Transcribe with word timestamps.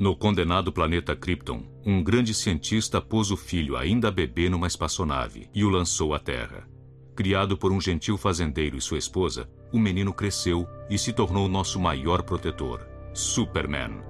No 0.00 0.16
condenado 0.16 0.72
planeta 0.72 1.14
Krypton, 1.14 1.62
um 1.84 2.02
grande 2.02 2.32
cientista 2.32 3.02
pôs 3.02 3.30
o 3.30 3.36
filho 3.36 3.76
ainda 3.76 4.10
bebê 4.10 4.48
numa 4.48 4.66
espaçonave 4.66 5.50
e 5.54 5.62
o 5.62 5.68
lançou 5.68 6.14
à 6.14 6.18
Terra. 6.18 6.66
Criado 7.14 7.54
por 7.54 7.70
um 7.70 7.78
gentil 7.78 8.16
fazendeiro 8.16 8.78
e 8.78 8.80
sua 8.80 8.96
esposa, 8.96 9.46
o 9.70 9.78
menino 9.78 10.14
cresceu 10.14 10.66
e 10.88 10.96
se 10.96 11.12
tornou 11.12 11.46
nosso 11.50 11.78
maior 11.78 12.22
protetor, 12.22 12.80
Superman. 13.12 14.00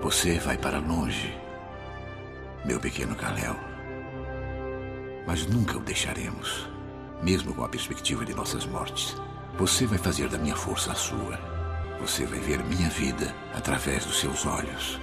Você 0.00 0.38
vai 0.38 0.56
para 0.56 0.78
longe, 0.78 1.34
meu 2.64 2.80
pequeno 2.80 3.14
Kal-El. 3.14 3.56
Mas 5.26 5.46
nunca 5.46 5.76
o 5.76 5.80
deixaremos, 5.80 6.66
mesmo 7.22 7.54
com 7.54 7.62
a 7.62 7.68
perspectiva 7.68 8.24
de 8.24 8.32
nossas 8.32 8.64
mortes. 8.64 9.14
Você 9.58 9.86
vai 9.86 9.98
fazer 9.98 10.28
da 10.28 10.38
minha 10.38 10.56
força 10.56 10.92
a 10.92 10.94
sua. 10.94 11.38
Você 12.00 12.24
vai 12.24 12.38
ver 12.38 12.62
minha 12.64 12.88
vida 12.88 13.34
através 13.54 14.06
dos 14.06 14.18
seus 14.18 14.46
olhos, 14.46 14.98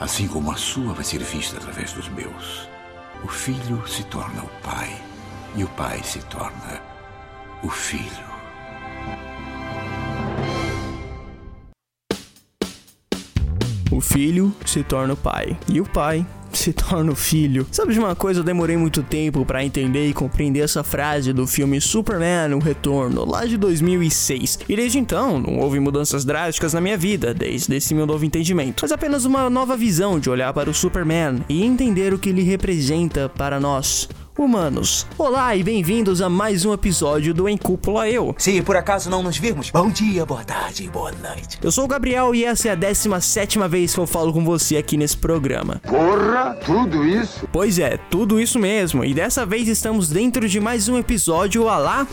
assim 0.00 0.26
como 0.26 0.50
a 0.50 0.56
sua 0.56 0.92
vai 0.92 1.04
ser 1.04 1.22
vista 1.22 1.56
através 1.56 1.92
dos 1.92 2.08
meus. 2.08 2.68
O 3.22 3.28
filho 3.28 3.86
se 3.86 4.02
torna 4.04 4.42
o 4.42 4.48
pai, 4.62 5.00
e 5.54 5.62
o 5.62 5.68
pai 5.68 6.02
se 6.02 6.18
torna 6.24 6.82
o 7.62 7.68
filho. 7.68 8.30
O 13.92 14.00
filho 14.00 14.54
se 14.66 14.82
torna 14.82 15.14
o 15.14 15.16
pai, 15.16 15.58
e 15.68 15.80
o 15.80 15.84
pai 15.84 16.26
se 16.58 16.72
torna 16.72 17.12
o 17.12 17.16
filho. 17.16 17.66
Sabe 17.70 17.92
de 17.92 17.98
uma 17.98 18.14
coisa, 18.14 18.40
eu 18.40 18.44
demorei 18.44 18.76
muito 18.76 19.02
tempo 19.02 19.44
para 19.44 19.64
entender 19.64 20.08
e 20.08 20.12
compreender 20.12 20.60
essa 20.60 20.82
frase 20.82 21.32
do 21.32 21.46
filme 21.46 21.80
Superman, 21.80 22.54
o 22.54 22.58
Retorno, 22.58 23.24
lá 23.24 23.44
de 23.44 23.56
2006. 23.56 24.60
E 24.68 24.76
desde 24.76 24.98
então, 24.98 25.38
não 25.38 25.58
houve 25.58 25.80
mudanças 25.80 26.24
drásticas 26.24 26.72
na 26.72 26.80
minha 26.80 26.96
vida, 26.96 27.32
desde 27.32 27.74
esse 27.74 27.94
meu 27.94 28.06
novo 28.06 28.24
entendimento, 28.24 28.80
mas 28.82 28.92
apenas 28.92 29.24
uma 29.24 29.48
nova 29.48 29.76
visão 29.76 30.18
de 30.18 30.30
olhar 30.30 30.52
para 30.52 30.70
o 30.70 30.74
Superman 30.74 31.44
e 31.48 31.64
entender 31.64 32.12
o 32.12 32.18
que 32.18 32.30
ele 32.30 32.42
representa 32.42 33.28
para 33.28 33.60
nós 33.60 34.08
humanos. 34.44 35.06
Olá 35.18 35.54
e 35.54 35.62
bem-vindos 35.62 36.22
a 36.22 36.28
mais 36.28 36.64
um 36.64 36.72
episódio 36.72 37.34
do 37.34 37.48
Em 37.48 37.56
Cúpula 37.56 38.08
Eu. 38.08 38.34
Se 38.38 38.62
por 38.62 38.76
acaso 38.76 39.10
não 39.10 39.22
nos 39.22 39.36
virmos, 39.36 39.70
bom 39.70 39.90
dia, 39.90 40.24
boa 40.24 40.44
tarde, 40.44 40.88
boa 40.88 41.12
noite. 41.12 41.58
Eu 41.62 41.70
sou 41.70 41.84
o 41.84 41.88
Gabriel 41.88 42.34
e 42.34 42.44
essa 42.44 42.68
é 42.68 42.72
a 42.72 42.74
17 42.74 43.58
vez 43.68 43.94
que 43.94 44.00
eu 44.00 44.06
falo 44.06 44.32
com 44.32 44.44
você 44.44 44.76
aqui 44.76 44.96
nesse 44.96 45.16
programa. 45.16 45.80
Porra, 45.86 46.54
tudo 46.64 47.06
isso? 47.06 47.46
Pois 47.52 47.78
é, 47.78 47.98
tudo 48.10 48.40
isso 48.40 48.58
mesmo. 48.58 49.04
E 49.04 49.12
dessa 49.12 49.44
vez 49.44 49.68
estamos 49.68 50.08
dentro 50.08 50.48
de 50.48 50.58
mais 50.58 50.88
um 50.88 50.96
episódio 50.96 51.68
a 51.68 51.76
lá 51.76 52.06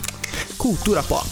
Cultura 0.56 1.02
Pop. 1.02 1.26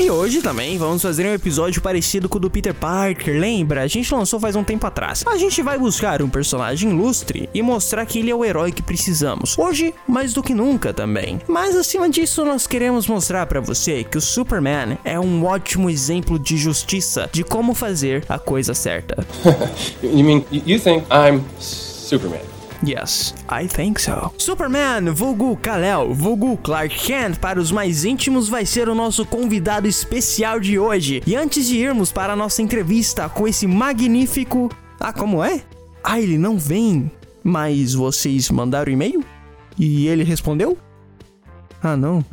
E 0.00 0.10
hoje 0.10 0.40
também 0.40 0.78
vamos 0.78 1.02
fazer 1.02 1.26
um 1.26 1.34
episódio 1.34 1.82
parecido 1.82 2.26
com 2.26 2.38
o 2.38 2.40
do 2.40 2.48
Peter 2.48 2.72
Parker, 2.72 3.38
lembra? 3.38 3.82
A 3.82 3.86
gente 3.86 4.14
lançou 4.14 4.40
faz 4.40 4.56
um 4.56 4.64
tempo 4.64 4.86
atrás. 4.86 5.22
A 5.26 5.36
gente 5.36 5.60
vai 5.60 5.78
buscar 5.78 6.22
um 6.22 6.28
personagem 6.30 6.88
ilustre 6.88 7.50
e 7.52 7.60
mostrar 7.60 8.06
que 8.06 8.18
ele 8.18 8.30
é 8.30 8.34
o 8.34 8.42
herói 8.42 8.72
que 8.72 8.80
precisamos. 8.80 9.58
Hoje, 9.58 9.92
mais 10.08 10.32
do 10.32 10.42
que 10.42 10.54
nunca 10.54 10.94
também. 10.94 11.38
Mas 11.46 11.76
acima 11.76 12.08
disso, 12.08 12.46
nós 12.46 12.66
queremos 12.66 13.06
mostrar 13.06 13.44
para 13.44 13.60
você 13.60 14.02
que 14.02 14.16
o 14.16 14.22
Superman 14.22 14.96
é 15.04 15.20
um 15.20 15.44
ótimo 15.44 15.90
exemplo 15.90 16.38
de 16.38 16.56
justiça, 16.56 17.28
de 17.30 17.44
como 17.44 17.74
fazer 17.74 18.24
a 18.26 18.38
coisa 18.38 18.72
certa. 18.72 19.26
you 20.02 20.24
mean 20.24 20.42
you 20.50 20.80
think 20.80 21.04
I'm 21.10 21.44
Superman? 21.58 22.49
Yes, 22.86 23.34
I 23.50 23.68
think 23.68 24.00
so. 24.00 24.32
Superman, 24.38 25.10
vulgo 25.12 25.56
Kal-El, 25.56 26.14
vulgo 26.14 26.56
Clark 26.56 26.96
Kent, 26.98 27.38
para 27.38 27.60
os 27.60 27.70
mais 27.70 28.04
íntimos, 28.04 28.48
vai 28.48 28.64
ser 28.64 28.88
o 28.88 28.94
nosso 28.94 29.26
convidado 29.26 29.86
especial 29.86 30.58
de 30.58 30.78
hoje. 30.78 31.22
E 31.26 31.36
antes 31.36 31.66
de 31.66 31.76
irmos 31.76 32.10
para 32.10 32.32
a 32.32 32.36
nossa 32.36 32.62
entrevista 32.62 33.28
com 33.28 33.46
esse 33.46 33.66
magnífico... 33.66 34.70
Ah, 34.98 35.12
como 35.12 35.44
é? 35.44 35.62
Ah, 36.02 36.18
ele 36.18 36.38
não 36.38 36.58
vem. 36.58 37.10
Mas 37.44 37.94
vocês 37.94 38.50
mandaram 38.50 38.90
e-mail? 38.90 39.22
E 39.78 40.06
ele 40.06 40.24
respondeu? 40.24 40.76
Ah, 41.82 41.96
não. 41.96 42.24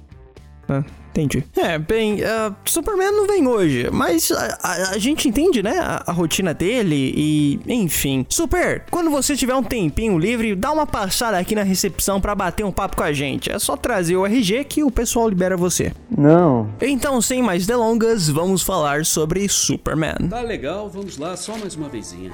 Ah, 0.69 0.83
entendi. 1.17 1.43
É, 1.55 1.77
bem, 1.77 2.21
uh, 2.21 2.55
Superman 2.65 3.11
não 3.11 3.27
vem 3.27 3.47
hoje, 3.47 3.89
mas 3.91 4.31
a, 4.31 4.57
a, 4.61 4.89
a 4.91 4.97
gente 4.97 5.27
entende, 5.27 5.63
né, 5.63 5.79
a, 5.79 6.03
a, 6.07 6.11
rotina 6.11 6.53
dele 6.53 7.13
e, 7.15 7.59
enfim. 7.67 8.25
Super, 8.29 8.83
quando 8.91 9.09
você 9.09 9.35
tiver 9.35 9.55
um 9.55 9.63
tempinho 9.63 10.17
livre, 10.17 10.55
dá 10.55 10.71
uma 10.71 10.85
passada 10.85 11.37
aqui 11.37 11.55
na 11.55 11.63
recepção 11.63 12.21
para 12.21 12.35
bater 12.35 12.63
um 12.65 12.71
papo 12.71 12.97
com 12.97 13.03
a 13.03 13.13
gente. 13.13 13.51
É 13.51 13.57
só 13.59 13.75
trazer 13.75 14.15
o 14.15 14.25
RG 14.25 14.63
que 14.65 14.83
o 14.83 14.91
pessoal 14.91 15.27
libera 15.27 15.57
você. 15.57 15.91
Não. 16.15 16.69
Então, 16.81 17.21
sem 17.21 17.41
mais 17.41 17.65
delongas, 17.65 18.29
vamos 18.29 18.61
falar 18.61 19.05
sobre 19.05 19.47
Superman. 19.49 20.29
Tá 20.29 20.41
legal, 20.41 20.89
vamos 20.89 21.17
lá, 21.17 21.35
só 21.35 21.57
mais 21.57 21.75
uma 21.75 21.89
vezinha. 21.89 22.31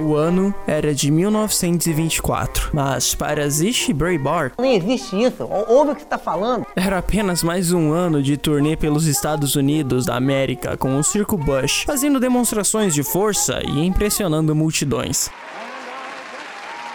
O 0.00 0.16
ano 0.16 0.54
era 0.66 0.94
de 0.94 1.10
1924, 1.10 2.70
mas 2.72 3.14
para 3.14 3.46
Zish 3.50 3.90
Breitbart... 3.92 4.54
Não 4.56 4.64
existe 4.64 5.22
isso, 5.22 5.46
ouve 5.68 5.92
o 5.92 5.94
que 5.94 6.00
você 6.00 6.08
tá 6.08 6.16
falando. 6.16 6.66
Era 6.74 6.98
apenas 6.98 7.42
mais 7.42 7.70
um 7.70 7.92
ano 7.92 8.22
de 8.22 8.38
turnê 8.38 8.76
pelos 8.76 9.06
Estados 9.06 9.56
Unidos 9.56 10.06
da 10.06 10.16
América 10.16 10.74
com 10.78 10.98
o 10.98 11.04
Circo 11.04 11.36
Bush, 11.36 11.84
fazendo 11.86 12.18
demonstrações 12.18 12.94
de 12.94 13.02
força 13.02 13.60
e 13.62 13.84
impressionando 13.86 14.54
multidões. 14.54 15.30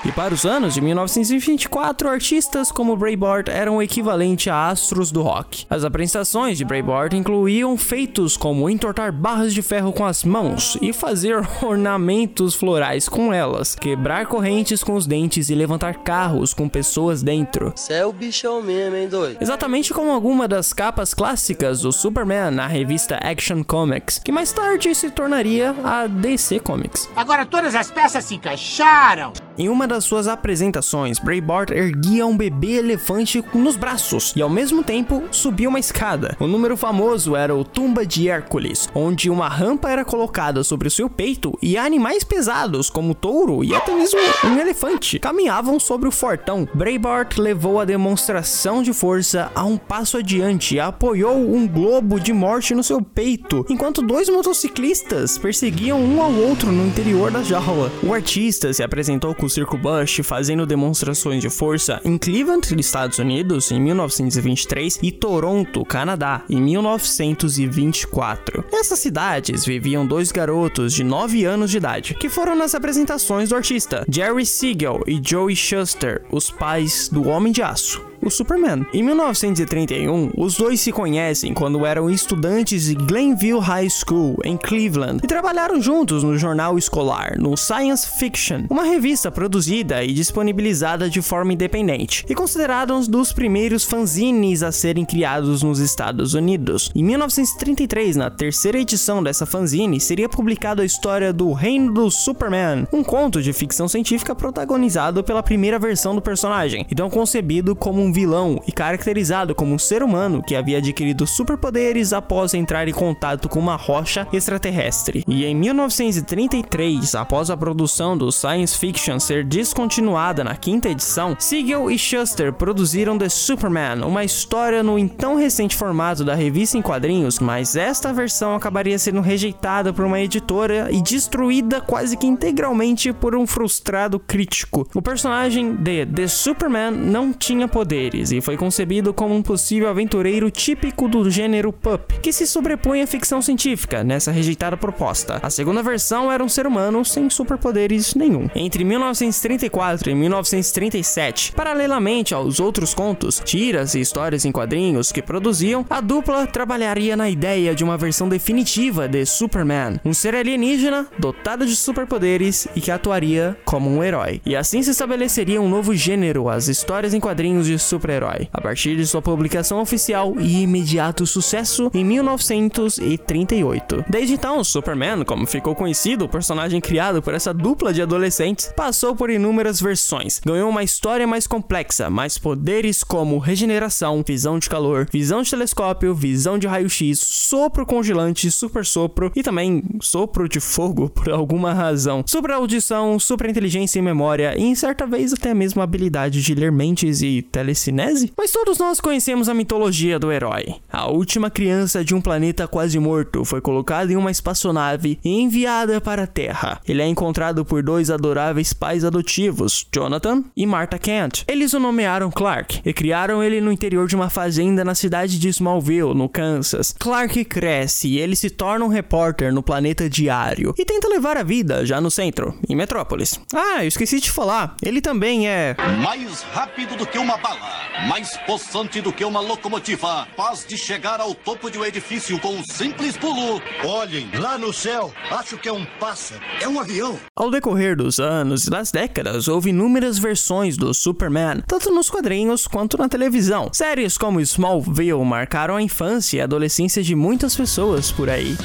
E 0.05 0.11
para 0.11 0.35
os 0.35 0.45
anos 0.45 0.75
de 0.75 0.81
1924, 0.81 2.07
artistas 2.07 2.71
como 2.71 2.95
Breitbart 2.95 3.47
eram 3.49 3.77
o 3.77 3.81
equivalente 3.81 4.51
a 4.51 4.67
astros 4.67 5.11
do 5.11 5.23
rock. 5.23 5.65
As 5.67 5.83
apresentações 5.83 6.59
de 6.59 6.63
Breitbart 6.63 7.13
incluíam 7.13 7.75
feitos 7.75 8.37
como 8.37 8.69
entortar 8.69 9.11
barras 9.11 9.51
de 9.51 9.63
ferro 9.63 9.91
com 9.91 10.05
as 10.05 10.23
mãos 10.23 10.77
e 10.79 10.93
fazer 10.93 11.43
ornamentos 11.63 12.53
florais 12.53 13.09
com 13.09 13.33
elas, 13.33 13.73
quebrar 13.73 14.27
correntes 14.27 14.83
com 14.83 14.93
os 14.93 15.07
dentes 15.07 15.49
e 15.49 15.55
levantar 15.55 15.95
carros 16.03 16.53
com 16.53 16.69
pessoas 16.69 17.23
dentro. 17.23 17.73
Cê 17.75 17.93
é 17.93 18.05
o 18.05 18.13
bichão 18.13 18.61
mesmo, 18.61 18.95
hein, 18.95 19.09
doido? 19.09 19.41
Exatamente 19.41 19.91
como 19.91 20.11
alguma 20.11 20.47
das 20.47 20.71
capas 20.71 21.15
clássicas 21.15 21.81
do 21.81 21.91
Superman 21.91 22.51
na 22.51 22.67
revista 22.67 23.15
Action 23.23 23.63
Comics, 23.63 24.19
que 24.19 24.31
mais 24.31 24.51
tarde 24.51 24.93
se 24.93 25.09
tornaria 25.09 25.75
a 25.83 26.05
DC 26.05 26.59
Comics. 26.59 27.09
Agora 27.15 27.43
todas 27.43 27.73
as 27.73 27.89
peças 27.89 28.23
se 28.25 28.35
encaixaram. 28.35 29.33
Em 29.57 29.69
uma 29.69 29.87
das 29.87 30.03
suas 30.03 30.27
apresentações, 30.27 31.17
Breitbart 31.17 31.71
erguia 31.71 32.27
um 32.27 32.35
bebê 32.35 32.73
elefante 32.73 33.41
nos 33.53 33.77
braços 33.77 34.33
e 34.35 34.41
ao 34.41 34.49
mesmo 34.49 34.83
tempo 34.83 35.23
subia 35.31 35.69
uma 35.69 35.79
escada. 35.79 36.35
O 36.41 36.47
número 36.47 36.75
famoso 36.75 37.37
era 37.37 37.55
o 37.55 37.63
Tumba 37.63 38.05
de 38.05 38.27
Hércules, 38.27 38.89
onde 38.93 39.29
uma 39.29 39.47
rampa 39.47 39.89
era 39.89 40.03
colocada 40.03 40.61
sobre 40.61 40.89
o 40.89 40.91
seu 40.91 41.09
peito 41.09 41.57
e 41.61 41.77
animais 41.77 42.25
pesados, 42.25 42.89
como 42.89 43.15
touro 43.15 43.63
e 43.63 43.73
até 43.73 43.95
mesmo 43.95 44.19
um 44.43 44.59
elefante, 44.59 45.19
caminhavam 45.19 45.79
sobre 45.79 46.09
o 46.09 46.11
fortão. 46.11 46.67
Breitbart 46.73 47.37
levou 47.37 47.79
a 47.79 47.85
demonstração 47.85 48.83
de 48.83 48.91
força 48.91 49.49
a 49.55 49.63
um 49.63 49.77
passo 49.77 50.17
adiante 50.17 50.75
e 50.75 50.79
apoiou 50.81 51.37
um 51.37 51.65
globo 51.65 52.19
de 52.19 52.33
morte 52.33 52.75
no 52.75 52.83
seu 52.83 53.01
peito, 53.01 53.65
enquanto 53.69 54.01
dois 54.01 54.27
motociclistas 54.27 55.37
perseguiam 55.37 55.97
um 55.97 56.21
ao 56.21 56.33
outro 56.33 56.73
no 56.73 56.85
interior 56.85 57.31
da 57.31 57.41
jaula. 57.41 57.89
O 58.03 58.13
artista 58.13 58.73
se 58.73 58.83
apresentou 58.83 59.33
com 59.33 59.44
o 59.45 59.49
Circo 59.49 59.77
Bush 59.77 60.19
fazendo 60.23 60.65
demonstrações 60.65 61.41
de 61.41 61.49
força 61.49 62.01
em 62.03 62.17
Cleveland, 62.17 62.67
Estados 62.79 63.19
Unidos, 63.19 63.71
em 63.71 63.79
1923 63.79 64.99
e 65.01 65.11
Toronto, 65.11 65.85
Canadá, 65.85 66.43
em 66.49 66.61
1924. 66.61 68.65
Nessas 68.71 68.99
cidades 68.99 69.65
viviam 69.65 70.05
dois 70.05 70.31
garotos 70.31 70.93
de 70.93 71.03
9 71.03 71.45
anos 71.45 71.71
de 71.71 71.77
idade 71.77 72.13
que 72.15 72.29
foram 72.29 72.55
nas 72.55 72.75
apresentações 72.75 73.49
do 73.49 73.55
artista, 73.55 74.05
Jerry 74.09 74.45
Siegel 74.45 75.01
e 75.07 75.21
Joey 75.23 75.55
Shuster, 75.55 76.23
os 76.31 76.51
pais 76.51 77.09
do 77.09 77.27
Homem 77.27 77.51
de 77.51 77.61
Aço 77.61 78.14
o 78.25 78.31
Superman. 78.31 78.85
Em 78.91 79.03
1931, 79.03 80.31
os 80.35 80.57
dois 80.57 80.81
se 80.81 80.91
conhecem 80.91 81.53
quando 81.53 81.85
eram 81.85 82.09
estudantes 82.09 82.85
de 82.85 82.95
Glenville 82.95 83.59
High 83.59 83.89
School, 83.89 84.37
em 84.43 84.57
Cleveland, 84.57 85.21
e 85.23 85.27
trabalharam 85.27 85.79
juntos 85.79 86.23
no 86.23 86.37
jornal 86.37 86.77
escolar, 86.77 87.35
no 87.37 87.55
Science 87.55 88.09
Fiction, 88.17 88.63
uma 88.69 88.83
revista 88.83 89.31
produzida 89.31 90.03
e 90.03 90.11
disponibilizada 90.11 91.09
de 91.09 91.21
forma 91.21 91.53
independente, 91.53 92.25
e 92.27 92.33
considerada 92.33 92.95
um 92.95 93.01
dos 93.01 93.31
primeiros 93.31 93.83
fanzines 93.83 94.63
a 94.63 94.71
serem 94.71 95.05
criados 95.05 95.61
nos 95.61 95.79
Estados 95.79 96.33
Unidos. 96.33 96.91
Em 96.95 97.03
1933, 97.03 98.15
na 98.15 98.31
terceira 98.31 98.79
edição 98.79 99.21
dessa 99.21 99.45
fanzine, 99.45 99.99
seria 99.99 100.27
publicada 100.27 100.81
a 100.81 100.85
história 100.85 101.31
do 101.31 101.53
Reino 101.53 101.93
do 101.93 102.09
Superman, 102.09 102.87
um 102.91 103.03
conto 103.03 103.41
de 103.41 103.53
ficção 103.53 103.87
científica 103.87 104.33
protagonizado 104.33 105.23
pela 105.23 105.43
primeira 105.43 105.77
versão 105.77 106.15
do 106.15 106.21
personagem, 106.21 106.85
então 106.89 107.09
concebido 107.09 107.75
como 107.75 108.01
um 108.01 108.14
vilão 108.15 108.61
e 108.65 108.71
caracterizado 108.71 109.53
como 109.53 109.75
um 109.75 109.77
ser 109.77 110.01
humano 110.01 110.41
que 110.41 110.55
havia 110.55 110.77
adquirido 110.77 111.27
superpoderes 111.27 112.13
após 112.13 112.53
entrar 112.53 112.87
em 112.87 112.93
contato 112.93 113.49
com 113.49 113.59
uma 113.59 113.75
rocha 113.75 114.25
extraterrestre. 114.31 115.25
E 115.27 115.43
em 115.43 115.53
1933, 115.53 117.13
após 117.13 117.49
a 117.49 117.57
produção 117.57 118.17
do 118.17 118.31
Science 118.31 118.77
Fiction 118.77 119.19
ser 119.19 119.43
descontinuada 119.43 120.45
na 120.45 120.55
quinta 120.55 120.87
edição, 120.87 121.35
Siegel 121.37 121.91
e 121.91 121.99
Shuster 121.99 122.53
produziram 122.53 123.17
The 123.17 123.27
Superman, 123.27 124.05
uma 124.05 124.23
história 124.23 124.81
no 124.81 124.97
então 124.97 125.35
recente 125.35 125.75
formato 125.75 126.23
da 126.23 126.35
revista 126.35 126.77
em 126.77 126.81
quadrinhos, 126.81 127.39
mas 127.39 127.75
esta 127.75 128.13
versão 128.13 128.55
acabaria 128.55 128.97
sendo 128.97 129.19
rejeitada 129.19 129.91
por 129.91 130.05
uma 130.05 130.21
editora 130.21 130.87
e 130.89 131.01
destruída 131.01 131.81
quase 131.81 132.15
que 132.15 132.25
integralmente 132.25 133.11
por 133.11 133.35
um 133.35 133.45
frustrado 133.45 134.17
crítico. 134.19 134.87
O 134.95 135.01
personagem 135.01 135.75
de 135.75 136.05
The 136.05 136.27
Superman 136.27 136.91
não 136.91 137.33
tinha 137.33 137.67
poderes 138.05 138.31
e 138.31 138.41
foi 138.41 138.57
concebido 138.57 139.13
como 139.13 139.35
um 139.35 139.41
possível 139.41 139.89
aventureiro 139.89 140.51
típico 140.51 141.07
do 141.07 141.29
gênero 141.29 141.71
pulp, 141.73 142.11
que 142.21 142.31
se 142.31 142.45
sobrepõe 142.45 143.01
à 143.01 143.07
ficção 143.07 143.41
científica 143.41 144.03
nessa 144.03 144.31
rejeitada 144.31 144.77
proposta. 144.77 145.39
A 145.41 145.49
segunda 145.49 145.81
versão 145.81 146.31
era 146.31 146.43
um 146.43 146.49
ser 146.49 146.67
humano 146.67 147.03
sem 147.03 147.29
superpoderes 147.29 148.15
nenhum. 148.15 148.49
Entre 148.55 148.83
1934 148.83 150.09
e 150.09 150.15
1937, 150.15 151.51
paralelamente 151.53 152.33
aos 152.33 152.59
outros 152.59 152.93
contos, 152.93 153.41
tiras 153.43 153.95
e 153.95 154.01
histórias 154.01 154.45
em 154.45 154.51
quadrinhos 154.51 155.11
que 155.11 155.21
produziam, 155.21 155.85
a 155.89 156.01
dupla 156.01 156.45
trabalharia 156.45 157.15
na 157.15 157.29
ideia 157.29 157.73
de 157.73 157.83
uma 157.83 157.97
versão 157.97 158.29
definitiva 158.29 159.07
de 159.07 159.25
Superman, 159.25 159.99
um 160.05 160.13
ser 160.13 160.35
alienígena 160.35 161.07
dotado 161.17 161.65
de 161.65 161.75
superpoderes 161.75 162.67
e 162.75 162.81
que 162.81 162.91
atuaria 162.91 163.57
como 163.65 163.89
um 163.89 164.03
herói. 164.03 164.41
E 164.45 164.55
assim 164.55 164.81
se 164.83 164.91
estabeleceria 164.91 165.61
um 165.61 165.69
novo 165.69 165.95
gênero, 165.95 166.49
as 166.49 166.67
histórias 166.67 167.13
em 167.13 167.19
quadrinhos 167.19 167.65
de 167.65 167.79
super-herói, 167.95 168.49
a 168.51 168.59
partir 168.59 168.97
de 168.97 169.07
sua 169.07 169.21
publicação 169.21 169.81
oficial 169.81 170.35
e 170.39 170.63
imediato 170.63 171.25
sucesso 171.25 171.89
em 171.93 172.03
1938. 172.03 174.05
Desde 174.09 174.33
então, 174.33 174.61
Superman, 174.63 175.23
como 175.23 175.47
ficou 175.47 175.73
conhecido, 175.73 176.25
o 176.25 176.29
personagem 176.29 176.81
criado 176.81 177.21
por 177.21 177.33
essa 177.33 177.53
dupla 177.53 177.93
de 177.93 178.01
adolescentes, 178.01 178.73
passou 178.75 179.15
por 179.15 179.29
inúmeras 179.29 179.79
versões, 179.79 180.41
ganhou 180.45 180.69
uma 180.69 180.83
história 180.83 181.25
mais 181.25 181.47
complexa, 181.47 182.09
mais 182.09 182.37
poderes 182.37 183.03
como 183.03 183.39
regeneração, 183.39 184.23
visão 184.25 184.59
de 184.59 184.69
calor, 184.69 185.07
visão 185.11 185.41
de 185.41 185.49
telescópio, 185.49 186.13
visão 186.13 186.59
de 186.59 186.67
raio-x, 186.67 187.19
sopro 187.19 187.85
congelante, 187.85 188.51
super 188.51 188.85
sopro 188.85 189.31
e 189.35 189.41
também 189.41 189.83
sopro 190.01 190.49
de 190.49 190.59
fogo 190.59 191.09
por 191.15 191.31
alguma 191.31 191.73
razão, 191.73 192.23
super 192.27 192.51
audição, 192.51 193.17
super 193.17 193.49
inteligência 193.49 193.99
e 193.99 194.01
memória 194.01 194.53
e 194.57 194.63
em 194.63 194.75
certa 194.75 195.07
vez 195.07 195.31
até 195.31 195.53
mesmo 195.53 195.79
a 195.79 195.85
habilidade 195.85 196.41
de 196.41 196.53
ler 196.53 196.71
mentes 196.71 197.21
e 197.21 197.41
telecinese. 197.85 198.31
Mas 198.37 198.51
todos 198.51 198.77
nós 198.77 198.99
conhecemos 198.99 199.49
a 199.49 199.53
mitologia 199.53 200.17
do 200.17 200.31
herói. 200.31 200.75
A 200.91 201.09
última 201.09 201.49
criança 201.49 202.03
de 202.03 202.15
um 202.15 202.21
planeta 202.21 202.67
quase 202.67 202.97
morto 202.99 203.45
foi 203.45 203.61
colocada 203.61 204.11
em 204.11 204.15
uma 204.15 204.31
espaçonave 204.31 205.19
e 205.23 205.41
enviada 205.41 205.99
para 206.01 206.23
a 206.23 206.27
Terra. 206.27 206.79
Ele 206.87 207.01
é 207.01 207.07
encontrado 207.07 207.63
por 207.65 207.83
dois 207.83 208.09
adoráveis 208.09 208.73
pais 208.73 209.03
adotivos, 209.03 209.85
Jonathan 209.93 210.43
e 210.55 210.65
Martha 210.65 210.97
Kent. 210.97 211.43
Eles 211.47 211.73
o 211.73 211.79
nomearam 211.79 212.31
Clark 212.31 212.81
e 212.85 212.93
criaram 212.93 213.43
ele 213.43 213.61
no 213.61 213.71
interior 213.71 214.07
de 214.07 214.15
uma 214.15 214.29
fazenda 214.29 214.83
na 214.83 214.95
cidade 214.95 215.37
de 215.37 215.49
Smallville, 215.49 216.13
no 216.13 216.29
Kansas. 216.29 216.93
Clark 216.97 217.43
cresce 217.45 218.07
e 218.07 218.19
ele 218.19 218.35
se 218.35 218.49
torna 218.49 218.85
um 218.85 218.89
repórter 218.89 219.53
no 219.53 219.63
planeta 219.63 220.09
Diário 220.09 220.73
e 220.77 220.85
tenta 220.85 221.07
levar 221.07 221.37
a 221.37 221.43
vida 221.43 221.85
já 221.85 221.99
no 221.99 222.11
centro, 222.11 222.57
em 222.67 222.75
Metrópolis. 222.75 223.39
Ah, 223.53 223.83
eu 223.83 223.87
esqueci 223.87 224.19
de 224.19 224.31
falar, 224.31 224.75
ele 224.81 225.01
também 225.01 225.47
é 225.47 225.75
mais 226.01 226.41
rápido 226.53 226.95
do 226.95 227.05
que 227.05 227.17
uma 227.17 227.37
bala, 227.37 227.64
mais 228.07 228.37
possante 228.45 229.01
do 229.01 229.11
que 229.11 229.25
uma 229.25 229.39
locomotiva, 229.39 230.27
capaz 230.35 230.65
de 230.65 230.77
chegar 230.77 231.19
ao 231.19 231.33
topo 231.33 231.69
de 231.69 231.77
um 231.77 231.85
edifício 231.85 232.39
com 232.39 232.49
um 232.55 232.63
simples 232.63 233.17
pulo. 233.17 233.61
Olhem, 233.83 234.29
lá 234.39 234.57
no 234.57 234.73
céu, 234.73 235.13
acho 235.31 235.57
que 235.57 235.67
é 235.67 235.73
um 235.73 235.85
pássaro, 235.99 236.41
é 236.61 236.67
um 236.67 236.79
avião. 236.79 237.17
Ao 237.35 237.49
decorrer 237.49 237.95
dos 237.95 238.19
anos 238.19 238.65
e 238.65 238.69
das 238.69 238.91
décadas, 238.91 239.47
houve 239.47 239.69
inúmeras 239.69 240.19
versões 240.19 240.77
do 240.77 240.93
Superman, 240.93 241.63
tanto 241.67 241.91
nos 241.91 242.09
quadrinhos 242.09 242.67
quanto 242.67 242.97
na 242.97 243.09
televisão. 243.09 243.69
Séries 243.73 244.17
como 244.17 244.41
Smallville 244.41 245.25
marcaram 245.25 245.75
a 245.75 245.81
infância 245.81 246.37
e 246.37 246.41
a 246.41 246.43
adolescência 246.43 247.01
de 247.01 247.15
muitas 247.15 247.55
pessoas 247.55 248.11
por 248.11 248.29
aí. 248.29 248.55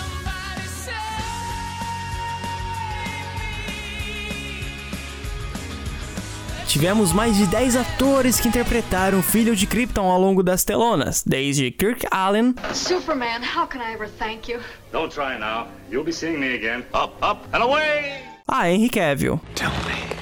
Tivemos 6.81 7.13
mais 7.13 7.37
de 7.37 7.47
10 7.47 7.77
atores 7.77 8.41
que 8.41 8.49
interpretaram 8.49 9.19
o 9.19 9.23
filho 9.23 9.55
de 9.55 9.67
Krypton 9.67 10.11
ao 10.11 10.19
longo 10.19 10.43
das 10.43 10.65
telonas, 10.65 11.23
desde 11.23 11.71
Kirk 11.71 12.07
Allen, 12.11 12.55
Superman, 12.73 13.43
how 13.43 13.67
can 13.67 13.83
I 13.83 13.93
ever 13.93 14.09
thank 14.19 14.51
you? 14.51 14.61
Don't 14.91 15.13
try 15.13 15.39
now. 15.39 15.67
You'll 15.91 16.07
be 16.07 16.11
seeing 16.11 16.41
me 16.41 16.55
again. 16.55 16.87
Up, 16.95 17.13
up, 17.23 17.47
and 17.53 17.63
away! 17.63 18.23
a 18.49 18.65
Henry 18.65 18.89
Cavill. 18.89 19.39
Tell 19.55 19.71
me, 19.85 20.20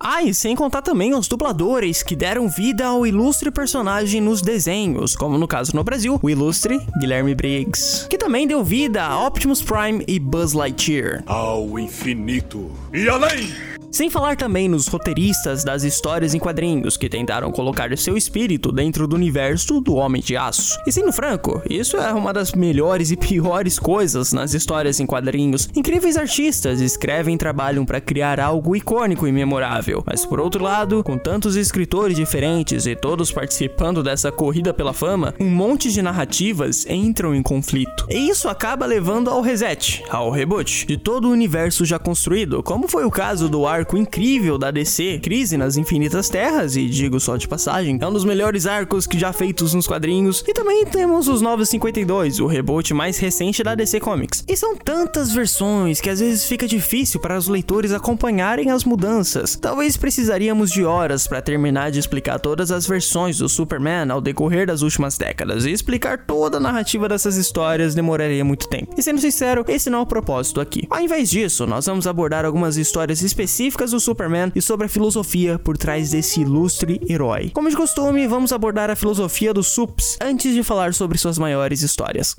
Ah, 0.00 0.22
e 0.22 0.32
sem 0.32 0.54
contar 0.54 0.82
também 0.82 1.14
os 1.14 1.26
dubladores 1.26 2.02
que 2.02 2.14
deram 2.14 2.48
vida 2.48 2.86
ao 2.86 3.06
ilustre 3.06 3.50
personagem 3.50 4.20
nos 4.20 4.40
desenhos, 4.40 5.16
como 5.16 5.36
no 5.36 5.48
caso 5.48 5.74
no 5.74 5.82
Brasil, 5.82 6.18
o 6.22 6.30
ilustre 6.30 6.80
Guilherme 7.00 7.34
Briggs, 7.34 8.06
que 8.08 8.18
também 8.18 8.46
deu 8.46 8.62
vida 8.62 9.02
a 9.02 9.26
Optimus 9.26 9.62
Prime 9.62 10.04
e 10.06 10.18
Buzz 10.18 10.52
Lightyear. 10.52 11.22
Ao 11.26 11.78
infinito 11.78 12.70
e 12.92 13.08
além! 13.08 13.77
Sem 13.90 14.10
falar 14.10 14.36
também 14.36 14.68
nos 14.68 14.86
roteiristas 14.86 15.64
das 15.64 15.82
histórias 15.82 16.34
em 16.34 16.38
quadrinhos 16.38 16.96
que 16.96 17.08
tentaram 17.08 17.50
colocar 17.50 17.96
seu 17.96 18.18
espírito 18.18 18.70
dentro 18.70 19.08
do 19.08 19.16
universo 19.16 19.80
do 19.80 19.94
Homem 19.94 20.20
de 20.20 20.36
Aço. 20.36 20.78
E 20.86 20.92
sendo 20.92 21.10
franco, 21.10 21.62
isso 21.68 21.96
é 21.96 22.12
uma 22.12 22.32
das 22.32 22.52
melhores 22.52 23.10
e 23.10 23.16
piores 23.16 23.78
coisas 23.78 24.30
nas 24.30 24.52
histórias 24.52 25.00
em 25.00 25.06
quadrinhos. 25.06 25.70
Incríveis 25.74 26.18
artistas 26.18 26.82
escrevem 26.82 27.34
e 27.34 27.38
trabalham 27.38 27.86
para 27.86 28.00
criar 28.00 28.38
algo 28.38 28.76
icônico 28.76 29.26
e 29.26 29.32
memorável, 29.32 30.04
mas 30.06 30.24
por 30.24 30.38
outro 30.38 30.62
lado, 30.62 31.02
com 31.02 31.16
tantos 31.16 31.56
escritores 31.56 32.14
diferentes 32.14 32.84
e 32.84 32.94
todos 32.94 33.32
participando 33.32 34.02
dessa 34.02 34.30
corrida 34.30 34.74
pela 34.74 34.92
fama, 34.92 35.34
um 35.40 35.50
monte 35.50 35.90
de 35.90 36.02
narrativas 36.02 36.84
entram 36.86 37.34
em 37.34 37.42
conflito. 37.42 38.06
E 38.10 38.28
isso 38.28 38.50
acaba 38.50 38.84
levando 38.84 39.30
ao 39.30 39.40
reset, 39.40 40.04
ao 40.10 40.30
reboot 40.30 40.86
de 40.86 40.98
todo 40.98 41.28
o 41.28 41.32
universo 41.32 41.86
já 41.86 41.98
construído, 41.98 42.62
como 42.62 42.86
foi 42.86 43.04
o 43.04 43.10
caso 43.10 43.48
do 43.48 43.66
arco 43.78 43.96
incrível 43.96 44.58
da 44.58 44.72
DC, 44.72 45.20
Crise 45.22 45.56
nas 45.56 45.76
Infinitas 45.76 46.28
Terras, 46.28 46.74
e 46.74 46.86
digo 46.86 47.20
só 47.20 47.36
de 47.36 47.46
passagem, 47.46 47.96
é 48.00 48.06
um 48.06 48.12
dos 48.12 48.24
melhores 48.24 48.66
arcos 48.66 49.06
que 49.06 49.18
já 49.18 49.32
feitos 49.32 49.72
nos 49.72 49.86
quadrinhos. 49.86 50.44
E 50.48 50.52
também 50.52 50.84
temos 50.84 51.28
os 51.28 51.40
Novos 51.40 51.68
52, 51.68 52.40
o 52.40 52.46
reboot 52.46 52.92
mais 52.92 53.18
recente 53.18 53.62
da 53.62 53.76
DC 53.76 54.00
Comics. 54.00 54.44
E 54.48 54.56
são 54.56 54.74
tantas 54.74 55.32
versões 55.32 56.00
que 56.00 56.10
às 56.10 56.18
vezes 56.18 56.44
fica 56.44 56.66
difícil 56.66 57.20
para 57.20 57.38
os 57.38 57.46
leitores 57.46 57.92
acompanharem 57.92 58.72
as 58.72 58.82
mudanças. 58.82 59.54
Talvez 59.54 59.96
precisaríamos 59.96 60.72
de 60.72 60.84
horas 60.84 61.28
para 61.28 61.40
terminar 61.40 61.92
de 61.92 62.00
explicar 62.00 62.40
todas 62.40 62.72
as 62.72 62.84
versões 62.84 63.38
do 63.38 63.48
Superman 63.48 64.10
ao 64.10 64.20
decorrer 64.20 64.66
das 64.66 64.82
últimas 64.82 65.16
décadas, 65.16 65.66
e 65.66 65.70
explicar 65.70 66.18
toda 66.26 66.56
a 66.56 66.60
narrativa 66.60 67.08
dessas 67.08 67.36
histórias 67.36 67.94
demoraria 67.94 68.44
muito 68.44 68.68
tempo. 68.68 68.92
E 68.98 69.02
sendo 69.02 69.20
sincero, 69.20 69.64
esse 69.68 69.88
não 69.88 70.00
é 70.00 70.02
o 70.02 70.06
propósito 70.06 70.60
aqui. 70.60 70.84
Ao 70.90 71.00
invés 71.00 71.30
disso, 71.30 71.64
nós 71.64 71.86
vamos 71.86 72.08
abordar 72.08 72.44
algumas 72.44 72.76
histórias 72.76 73.22
específicas 73.22 73.67
do 73.90 74.00
Superman 74.00 74.50
e 74.54 74.62
sobre 74.62 74.86
a 74.86 74.88
filosofia 74.88 75.58
por 75.58 75.76
trás 75.76 76.10
desse 76.10 76.40
ilustre 76.40 77.00
herói. 77.08 77.50
Como 77.50 77.68
de 77.68 77.76
costume, 77.76 78.26
vamos 78.26 78.52
abordar 78.52 78.90
a 78.90 78.96
filosofia 78.96 79.52
dos 79.52 79.68
Sups 79.68 80.16
antes 80.20 80.54
de 80.54 80.62
falar 80.62 80.94
sobre 80.94 81.18
suas 81.18 81.38
maiores 81.38 81.82
histórias. 81.82 82.34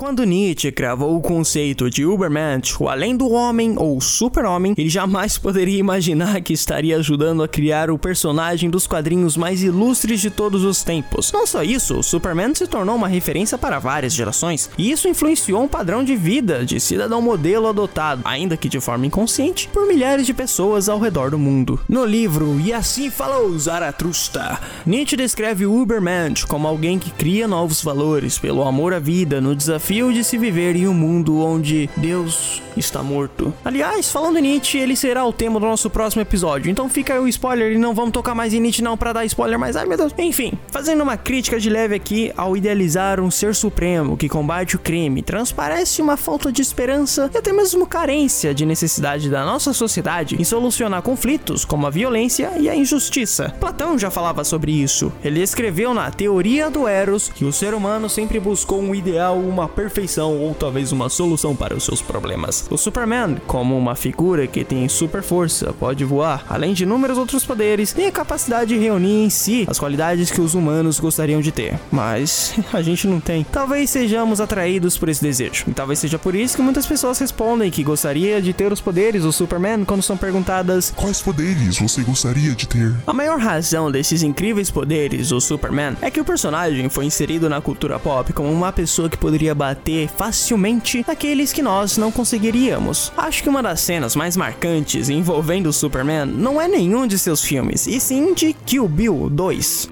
Quando 0.00 0.24
Nietzsche 0.24 0.72
cravou 0.72 1.14
o 1.14 1.20
conceito 1.20 1.90
de 1.90 2.06
Ubermensch, 2.06 2.82
o 2.82 2.88
além 2.88 3.14
do 3.14 3.30
homem 3.30 3.74
ou 3.76 4.00
super-homem, 4.00 4.72
ele 4.78 4.88
jamais 4.88 5.36
poderia 5.36 5.78
imaginar 5.78 6.40
que 6.40 6.54
estaria 6.54 6.96
ajudando 6.96 7.42
a 7.42 7.48
criar 7.48 7.90
o 7.90 7.98
personagem 7.98 8.70
dos 8.70 8.86
quadrinhos 8.86 9.36
mais 9.36 9.62
ilustres 9.62 10.22
de 10.22 10.30
todos 10.30 10.64
os 10.64 10.82
tempos. 10.82 11.30
Não 11.32 11.46
só 11.46 11.62
isso, 11.62 12.02
Superman 12.02 12.54
se 12.54 12.66
tornou 12.66 12.96
uma 12.96 13.08
referência 13.08 13.58
para 13.58 13.78
várias 13.78 14.14
gerações, 14.14 14.70
e 14.78 14.90
isso 14.90 15.06
influenciou 15.06 15.62
um 15.62 15.68
padrão 15.68 16.02
de 16.02 16.16
vida 16.16 16.64
de 16.64 16.80
cidadão 16.80 17.20
modelo 17.20 17.68
adotado, 17.68 18.22
ainda 18.24 18.56
que 18.56 18.70
de 18.70 18.80
forma 18.80 19.04
inconsciente, 19.04 19.68
por 19.68 19.86
milhares 19.86 20.24
de 20.24 20.32
pessoas 20.32 20.88
ao 20.88 20.98
redor 20.98 21.30
do 21.30 21.38
mundo. 21.38 21.78
No 21.86 22.06
livro 22.06 22.58
E 22.58 22.72
Assim 22.72 23.10
Falou 23.10 23.56
Zaratustra, 23.58 24.58
Nietzsche 24.86 25.14
descreve 25.14 25.66
o 25.66 25.78
Ubermensch 25.78 26.46
como 26.46 26.66
alguém 26.66 26.98
que 26.98 27.10
cria 27.10 27.46
novos 27.46 27.84
valores 27.84 28.38
pelo 28.38 28.62
amor 28.62 28.94
à 28.94 28.98
vida 28.98 29.42
no 29.42 29.54
desafio 29.54 29.89
desafio 29.90 30.12
de 30.12 30.22
se 30.22 30.38
viver 30.38 30.76
em 30.76 30.86
um 30.86 30.94
mundo 30.94 31.40
onde 31.40 31.90
Deus 31.96 32.62
está 32.76 33.02
morto. 33.02 33.52
Aliás, 33.64 34.10
falando 34.10 34.38
em 34.38 34.42
Nietzsche, 34.42 34.78
ele 34.78 34.94
será 34.94 35.24
o 35.24 35.32
tema 35.32 35.58
do 35.58 35.66
nosso 35.66 35.90
próximo 35.90 36.22
episódio, 36.22 36.70
então 36.70 36.88
fica 36.88 37.14
aí 37.14 37.18
o 37.18 37.26
spoiler 37.26 37.72
e 37.72 37.78
não 37.78 37.92
vamos 37.92 38.12
tocar 38.12 38.34
mais 38.34 38.54
em 38.54 38.60
Nietzsche 38.60 38.82
não 38.82 38.96
para 38.96 39.12
dar 39.12 39.24
spoiler, 39.24 39.58
mas 39.58 39.76
ai 39.76 39.86
meu 39.86 39.96
Deus. 39.96 40.14
Enfim, 40.16 40.52
fazendo 40.68 41.02
uma 41.02 41.16
crítica 41.16 41.58
de 41.58 41.68
leve 41.68 41.94
aqui 41.94 42.32
ao 42.36 42.56
idealizar 42.56 43.20
um 43.20 43.30
ser 43.30 43.54
supremo 43.54 44.16
que 44.16 44.28
combate 44.28 44.76
o 44.76 44.78
crime, 44.78 45.22
transparece 45.22 46.00
uma 46.00 46.16
falta 46.16 46.52
de 46.52 46.62
esperança 46.62 47.28
e 47.34 47.38
até 47.38 47.52
mesmo 47.52 47.86
carência 47.86 48.54
de 48.54 48.64
necessidade 48.64 49.28
da 49.28 49.44
nossa 49.44 49.72
sociedade 49.72 50.36
em 50.40 50.44
solucionar 50.44 51.02
conflitos 51.02 51.64
como 51.64 51.86
a 51.86 51.90
violência 51.90 52.52
e 52.58 52.68
a 52.68 52.76
injustiça. 52.76 53.54
Platão 53.58 53.98
já 53.98 54.10
falava 54.10 54.44
sobre 54.44 54.72
isso. 54.72 55.12
Ele 55.24 55.42
escreveu 55.42 55.92
na 55.92 56.10
Teoria 56.10 56.70
do 56.70 56.86
Eros 56.86 57.28
que 57.28 57.44
o 57.44 57.52
ser 57.52 57.74
humano 57.74 58.08
sempre 58.08 58.38
buscou 58.38 58.80
um 58.80 58.94
ideal, 58.94 59.38
uma 59.38 59.68
perfeição 59.80 60.36
ou 60.36 60.54
talvez 60.54 60.92
uma 60.92 61.08
solução 61.08 61.56
para 61.56 61.74
os 61.74 61.84
seus 61.84 62.02
problemas. 62.02 62.66
O 62.70 62.76
Superman, 62.76 63.38
como 63.46 63.76
uma 63.76 63.94
figura 63.94 64.46
que 64.46 64.62
tem 64.62 64.86
super 64.88 65.22
força, 65.22 65.72
pode 65.72 66.04
voar, 66.04 66.44
além 66.48 66.74
de 66.74 66.82
inúmeros 66.82 67.16
outros 67.16 67.46
poderes, 67.46 67.92
tem 67.94 68.06
a 68.06 68.12
capacidade 68.12 68.74
de 68.74 68.78
reunir 68.78 69.24
em 69.24 69.30
si 69.30 69.64
as 69.66 69.78
qualidades 69.78 70.30
que 70.30 70.40
os 70.40 70.54
humanos 70.54 71.00
gostariam 71.00 71.40
de 71.40 71.50
ter. 71.50 71.78
Mas 71.90 72.54
a 72.74 72.82
gente 72.82 73.06
não 73.06 73.20
tem. 73.20 73.42
Talvez 73.44 73.88
sejamos 73.88 74.38
atraídos 74.40 74.98
por 74.98 75.08
esse 75.08 75.22
desejo. 75.22 75.64
E 75.66 75.72
talvez 75.72 75.98
seja 75.98 76.18
por 76.18 76.34
isso 76.34 76.56
que 76.56 76.62
muitas 76.62 76.86
pessoas 76.86 77.18
respondem 77.18 77.70
que 77.70 77.82
gostaria 77.82 78.42
de 78.42 78.52
ter 78.52 78.70
os 78.70 78.80
poderes 78.82 79.22
do 79.22 79.32
Superman 79.32 79.84
quando 79.86 80.02
são 80.02 80.16
perguntadas: 80.16 80.92
Quais 80.94 81.22
poderes 81.22 81.78
você 81.78 82.02
gostaria 82.02 82.54
de 82.54 82.68
ter? 82.68 82.94
A 83.06 83.14
maior 83.14 83.38
razão 83.38 83.90
desses 83.90 84.22
incríveis 84.22 84.70
poderes 84.70 85.30
do 85.30 85.40
Superman 85.40 85.96
é 86.02 86.10
que 86.10 86.20
o 86.20 86.24
personagem 86.24 86.88
foi 86.90 87.06
inserido 87.06 87.48
na 87.48 87.62
cultura 87.62 87.98
pop 87.98 88.32
como 88.34 88.52
uma 88.52 88.72
pessoa 88.72 89.08
que 89.08 89.16
poderia 89.16 89.54
bater 89.60 90.08
facilmente 90.08 91.04
naqueles 91.06 91.52
que 91.52 91.60
nós 91.60 91.98
não 91.98 92.10
conseguiríamos. 92.10 93.12
Acho 93.14 93.42
que 93.42 93.48
uma 93.50 93.62
das 93.62 93.80
cenas 93.80 94.16
mais 94.16 94.34
marcantes 94.34 95.10
envolvendo 95.10 95.66
o 95.66 95.72
Superman 95.72 96.24
não 96.24 96.58
é 96.58 96.66
nenhum 96.66 97.06
de 97.06 97.18
seus 97.18 97.44
filmes, 97.44 97.86
e 97.86 98.00
sim 98.00 98.32
de 98.32 98.54
Kill 98.54 98.88
Bill 98.88 99.28
2. 99.28 99.90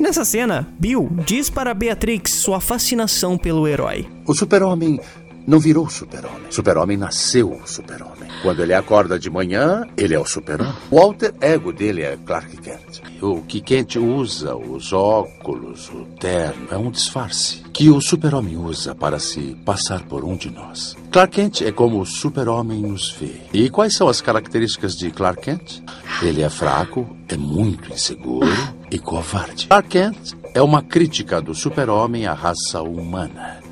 Nessa 0.00 0.24
cena, 0.24 0.66
Bill 0.78 1.10
diz 1.26 1.50
para 1.50 1.74
Beatrix 1.74 2.32
sua 2.32 2.58
fascinação 2.58 3.36
pelo 3.36 3.68
herói. 3.68 4.08
O 4.26 4.32
super-homem 4.32 4.98
não 5.46 5.58
virou 5.58 5.88
super-homem. 5.88 6.50
Super-homem 6.50 6.96
nasceu 6.96 7.60
super-homem. 7.66 8.30
Quando 8.42 8.62
ele 8.62 8.74
acorda 8.74 9.18
de 9.18 9.30
manhã, 9.30 9.86
ele 9.96 10.14
é 10.14 10.18
o 10.18 10.24
super-homem. 10.24 10.74
O 10.90 10.98
alter 10.98 11.34
ego 11.40 11.72
dele 11.72 12.02
é 12.02 12.16
Clark 12.16 12.56
Kent. 12.58 13.02
O 13.22 13.40
que 13.42 13.60
Kent 13.60 13.96
usa, 13.96 14.54
os 14.54 14.92
óculos, 14.92 15.88
o 15.90 16.04
terno, 16.18 16.68
é 16.70 16.76
um 16.76 16.90
disfarce 16.90 17.62
que 17.72 17.88
o 17.88 18.00
super-homem 18.00 18.56
usa 18.56 18.94
para 18.94 19.18
se 19.18 19.56
passar 19.64 20.02
por 20.02 20.24
um 20.24 20.36
de 20.36 20.50
nós. 20.50 20.96
Clark 21.10 21.34
Kent 21.34 21.62
é 21.62 21.72
como 21.72 22.00
o 22.00 22.06
super-homem 22.06 22.82
nos 22.82 23.10
vê. 23.12 23.40
E 23.52 23.70
quais 23.70 23.94
são 23.94 24.08
as 24.08 24.20
características 24.20 24.96
de 24.96 25.10
Clark 25.10 25.42
Kent? 25.42 25.82
Ele 26.22 26.42
é 26.42 26.50
fraco, 26.50 27.16
é 27.28 27.36
muito 27.36 27.92
inseguro 27.92 28.46
e 28.90 28.98
covarde. 28.98 29.68
Clark 29.68 29.88
Kent 29.88 30.34
é 30.52 30.62
uma 30.62 30.82
crítica 30.82 31.40
do 31.40 31.54
super-homem 31.54 32.26
à 32.26 32.32
raça 32.32 32.82
humana. 32.82 33.63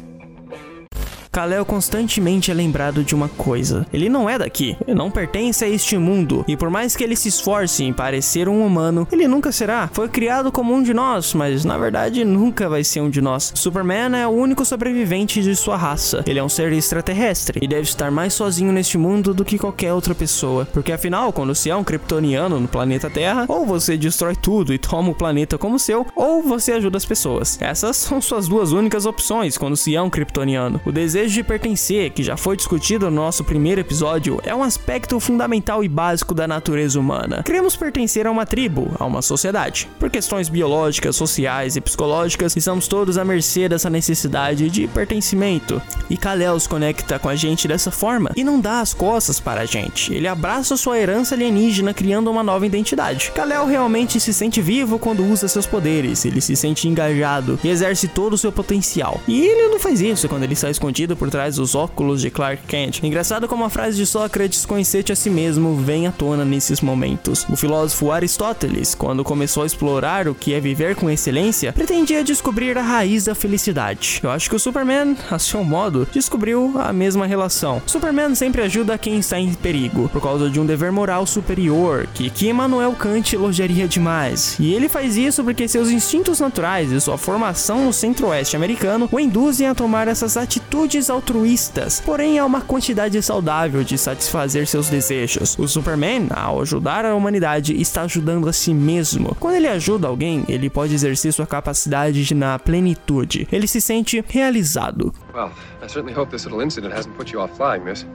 Kal-El 1.33 1.65
constantemente 1.65 2.51
é 2.51 2.55
lembrado 2.55 3.03
de 3.03 3.15
uma 3.15 3.27
coisa. 3.27 3.87
Ele 3.91 4.11
não 4.11 4.29
é 4.29 4.37
daqui, 4.37 4.77
ele 4.87 4.95
não 4.95 5.11
pertence 5.11 5.65
a 5.65 5.69
este 5.69 5.97
mundo, 5.97 6.45
e 6.47 6.59
por 6.59 6.69
mais 6.69 6.95
que 6.95 7.03
ele 7.03 7.17
se 7.17 7.29
esforce 7.29 7.83
em 7.83 7.91
parecer 7.91 8.51
um 8.51 8.63
humano, 8.67 9.09
ele 9.11 9.27
nunca 9.27 9.51
será. 9.51 9.89
Foi 9.95 10.11
criado 10.11 10.53
como 10.53 10.75
um 10.75 10.83
de 10.83 10.93
nós, 10.93 11.33
mas 11.33 11.65
na 11.65 11.79
verdade 11.79 12.23
nunca 12.23 12.69
vai 12.69 12.85
ser 12.85 13.01
um 13.01 13.09
de 13.09 13.23
nós. 13.23 13.51
Superman 13.55 14.15
é 14.15 14.27
o 14.27 14.31
único 14.31 14.63
sobrevivente 14.63 15.41
de 15.41 15.57
sua 15.57 15.75
raça. 15.75 16.23
Ele 16.27 16.39
é 16.39 16.45
um 16.45 16.51
ser 16.51 16.71
extraterrestre 16.71 17.59
e 17.63 17.67
deve 17.67 17.89
estar 17.89 18.11
mais 18.11 18.35
sozinho 18.35 18.71
neste 18.71 18.99
mundo 18.99 19.33
do 19.33 19.43
que 19.43 19.59
qualquer 19.59 19.95
outra 19.95 20.15
pessoa, 20.15 20.69
porque 20.71 20.93
afinal, 20.93 21.33
quando 21.33 21.55
se 21.55 21.71
é 21.71 21.75
um 21.75 21.83
kryptoniano 21.83 22.61
no 22.61 22.69
planeta 22.69 23.09
Terra, 23.09 23.47
ou 23.49 23.65
você 23.65 23.97
destrói 23.97 24.37
tudo 24.37 24.75
e 24.75 24.79
toma 24.79 25.09
o 25.09 25.15
planeta 25.15 25.57
como 25.57 25.79
seu, 25.79 26.07
ou 26.15 26.43
você 26.43 26.73
ajuda 26.73 26.99
as 26.99 27.07
pessoas. 27.07 27.57
Essas 27.59 27.97
são 27.97 28.21
suas 28.21 28.47
duas 28.47 28.73
únicas 28.73 29.07
opções 29.07 29.57
quando 29.57 29.79
se 29.79 29.97
é 29.97 30.03
um 30.03 30.11
kryptoniano. 30.11 30.79
O 30.85 30.93
desejo 30.93 31.22
desejo 31.23 31.35
de 31.35 31.45
pertencer, 31.45 32.11
que 32.11 32.23
já 32.23 32.37
foi 32.37 32.57
discutido 32.57 33.09
no 33.09 33.17
nosso 33.17 33.45
primeiro 33.45 33.81
episódio, 33.81 34.41
é 34.45 34.55
um 34.55 34.63
aspecto 34.63 35.21
fundamental 35.21 35.85
e 35.85 35.89
básico 35.89 36.35
da 36.35 36.49
natureza 36.49 36.99
humana. 36.99 37.43
Queremos 37.45 37.77
pertencer 37.77 38.27
a 38.27 38.31
uma 38.31 38.45
tribo, 38.45 38.91
a 38.99 39.05
uma 39.05 39.23
sociedade. 39.23 39.89
Por 39.99 40.11
questões 40.11 40.49
biológicas, 40.49 41.15
sociais 41.15 41.77
e 41.77 41.81
psicológicas, 41.81 42.57
estamos 42.57 42.89
todos 42.89 43.19
à 43.19 43.25
mercê 43.25 43.69
dessa 43.69 43.89
necessidade 43.89 44.69
de 44.69 44.89
pertencimento. 44.89 45.81
E 46.11 46.17
Kal-El 46.17 46.59
se 46.59 46.69
conecta 46.69 47.19
com 47.19 47.29
a 47.29 47.37
gente 47.37 47.69
dessa 47.69 47.91
forma 47.91 48.31
e 48.35 48.43
não 48.43 48.61
dá 48.61 48.81
as 48.81 48.93
costas 48.93 49.39
para 49.39 49.61
a 49.61 49.67
gente. 49.67 50.13
Ele 50.13 50.27
abraça 50.27 50.77
sua 50.77 50.99
herança 50.99 51.35
alienígena 51.35 51.95
criando 51.95 52.31
uma 52.31 52.43
nova 52.43 52.67
identidade. 52.67 53.31
Kal-El 53.33 53.67
realmente 53.67 54.19
se 54.19 54.33
sente 54.33 54.61
vivo 54.61 54.99
quando 54.99 55.25
usa 55.25 55.47
seus 55.47 55.67
poderes, 55.67 56.25
ele 56.25 56.41
se 56.41 56.57
sente 56.57 56.89
engajado 56.89 57.59
e 57.63 57.69
exerce 57.69 58.09
todo 58.09 58.33
o 58.33 58.39
seu 58.39 58.51
potencial. 58.51 59.21
E 59.29 59.41
ele 59.41 59.69
não 59.69 59.79
faz 59.79 60.01
isso 60.01 60.29
quando 60.29 60.43
ele 60.43 60.55
está 60.55 60.71
escondido 60.71 61.12
por 61.17 61.31
trás 61.31 61.57
dos 61.57 61.75
óculos 61.75 62.21
de 62.21 62.31
Clark 62.31 62.63
Kent. 62.67 63.03
Engraçado 63.03 63.49
como 63.49 63.65
a 63.65 63.71
frase 63.71 63.97
de 63.97 64.07
Sócrates 64.07 64.67
conhecer-te 64.67 65.13
a 65.13 65.17
si 65.17 65.31
mesmo 65.31 65.77
vem 65.77 66.07
à 66.07 66.13
tona 66.13 66.45
nesses 66.45 66.81
momentos. 66.81 67.47
O 67.49 67.57
filósofo 67.57 68.11
Aristóteles, 68.11 68.95
quando 68.95 69.25
começou 69.25 69.63
a 69.63 69.67
explorar 69.67 70.29
o 70.29 70.35
que 70.35 70.55
é 70.55 70.61
viver 70.61 70.95
com 70.95 71.11
excelência, 71.11 71.73
pretendia 71.73 72.25
descobrir 72.25 72.77
a 72.79 72.83
raiz 72.83 73.25
da 73.25 73.35
felicidade. 73.35 74.21
Eu 74.23 74.31
acho 74.31 74.49
que 74.49 74.57
o 74.57 74.59
Superman, 74.59 75.17
a 75.31 75.39
seu 75.39 75.65
modo, 75.65 76.07
descobriu 76.13 76.73
a 76.77 76.93
mesma 76.93 77.27
relação. 77.27 77.83
Superman 77.87 78.35
sempre 78.35 78.63
ajuda 78.63 78.99
quem 78.99 79.19
está 79.19 79.39
em 79.39 79.53
perigo, 79.55 80.09
por 80.09 80.21
causa 80.21 80.51
de 80.51 80.61
um 80.61 80.67
dever 80.67 80.93
moral 80.93 81.27
superior, 81.27 82.07
que, 82.15 82.31
que 82.31 82.49
Immanuel 82.49 82.93
Kant 82.93 83.35
elogiaria 83.35 83.89
demais. 83.89 84.57
E 84.59 84.73
ele 84.73 84.89
faz 84.89 85.17
isso 85.17 85.43
porque 85.45 85.69
seus 85.69 85.91
instintos 85.91 86.41
naturais 86.41 86.93
e 86.93 87.01
sua 87.01 87.19
formação 87.19 87.85
no 87.85 87.93
centro-oeste 87.93 88.57
americano 88.57 89.09
o 89.11 89.21
induzem 89.21 89.67
a 89.67 89.75
tomar 89.75 90.09
essas 90.09 90.37
atitudes 90.37 91.02
altruístas, 91.11 92.01
porém 92.01 92.39
há 92.39 92.45
uma 92.45 92.61
quantidade 92.61 93.21
saudável 93.23 93.85
de 93.85 93.97
satisfazer 93.97 94.67
seus 94.67 94.89
desejos. 94.89 95.59
O 95.59 95.67
Superman, 95.69 96.29
ao 96.31 96.61
ajudar 96.61 97.05
a 97.05 97.15
humanidade, 97.15 97.81
está 97.81 98.03
ajudando 98.03 98.49
a 98.49 98.53
si 98.53 98.75
mesmo. 98.75 99.37
Quando 99.39 99.57
ele 99.57 99.69
ajuda 99.69 100.09
alguém, 100.09 100.45
ele 100.49 100.69
pode 100.69 100.95
exercer 100.95 101.33
sua 101.33 101.47
capacidade 101.47 102.25
de 102.25 102.35
na 102.35 102.59
plenitude. 102.59 103.47
Ele 103.51 103.67
se 103.67 103.81
sente 103.81 104.23
realizado. 104.29 105.15
Well, 105.35 105.51
I 105.83 105.89
certainly 105.89 106.19
hope 106.19 106.31
this 106.31 106.45
little 106.45 106.63
incident 106.63 106.95
hasn't 106.95 107.17
put 107.17 107.33
you 107.33 107.41
off 107.41 107.55
flying, 107.57 107.85
miss. 107.85 108.07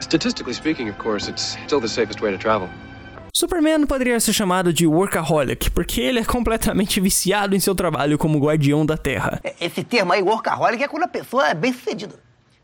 Statistically 0.00 0.54
speaking, 0.54 0.88
of 0.88 0.98
course, 0.98 1.30
it's 1.30 1.56
still 1.64 1.80
the 1.80 1.88
safest 1.88 2.20
way 2.20 2.32
to 2.32 2.38
travel. 2.38 2.68
Superman 3.36 3.84
poderia 3.84 4.20
ser 4.20 4.32
chamado 4.32 4.72
de 4.72 4.86
workaholic, 4.86 5.68
porque 5.72 6.00
ele 6.00 6.20
é 6.20 6.24
completamente 6.24 7.00
viciado 7.00 7.56
em 7.56 7.58
seu 7.58 7.74
trabalho 7.74 8.16
como 8.16 8.38
guardião 8.38 8.86
da 8.86 8.96
Terra. 8.96 9.40
Esse 9.60 9.82
termo 9.82 10.12
aí, 10.12 10.22
workaholic, 10.22 10.80
é 10.84 10.86
quando 10.86 11.02
a 11.02 11.08
pessoa 11.08 11.48
é 11.48 11.52
bem 11.54 11.72
sucedida. 11.72 12.14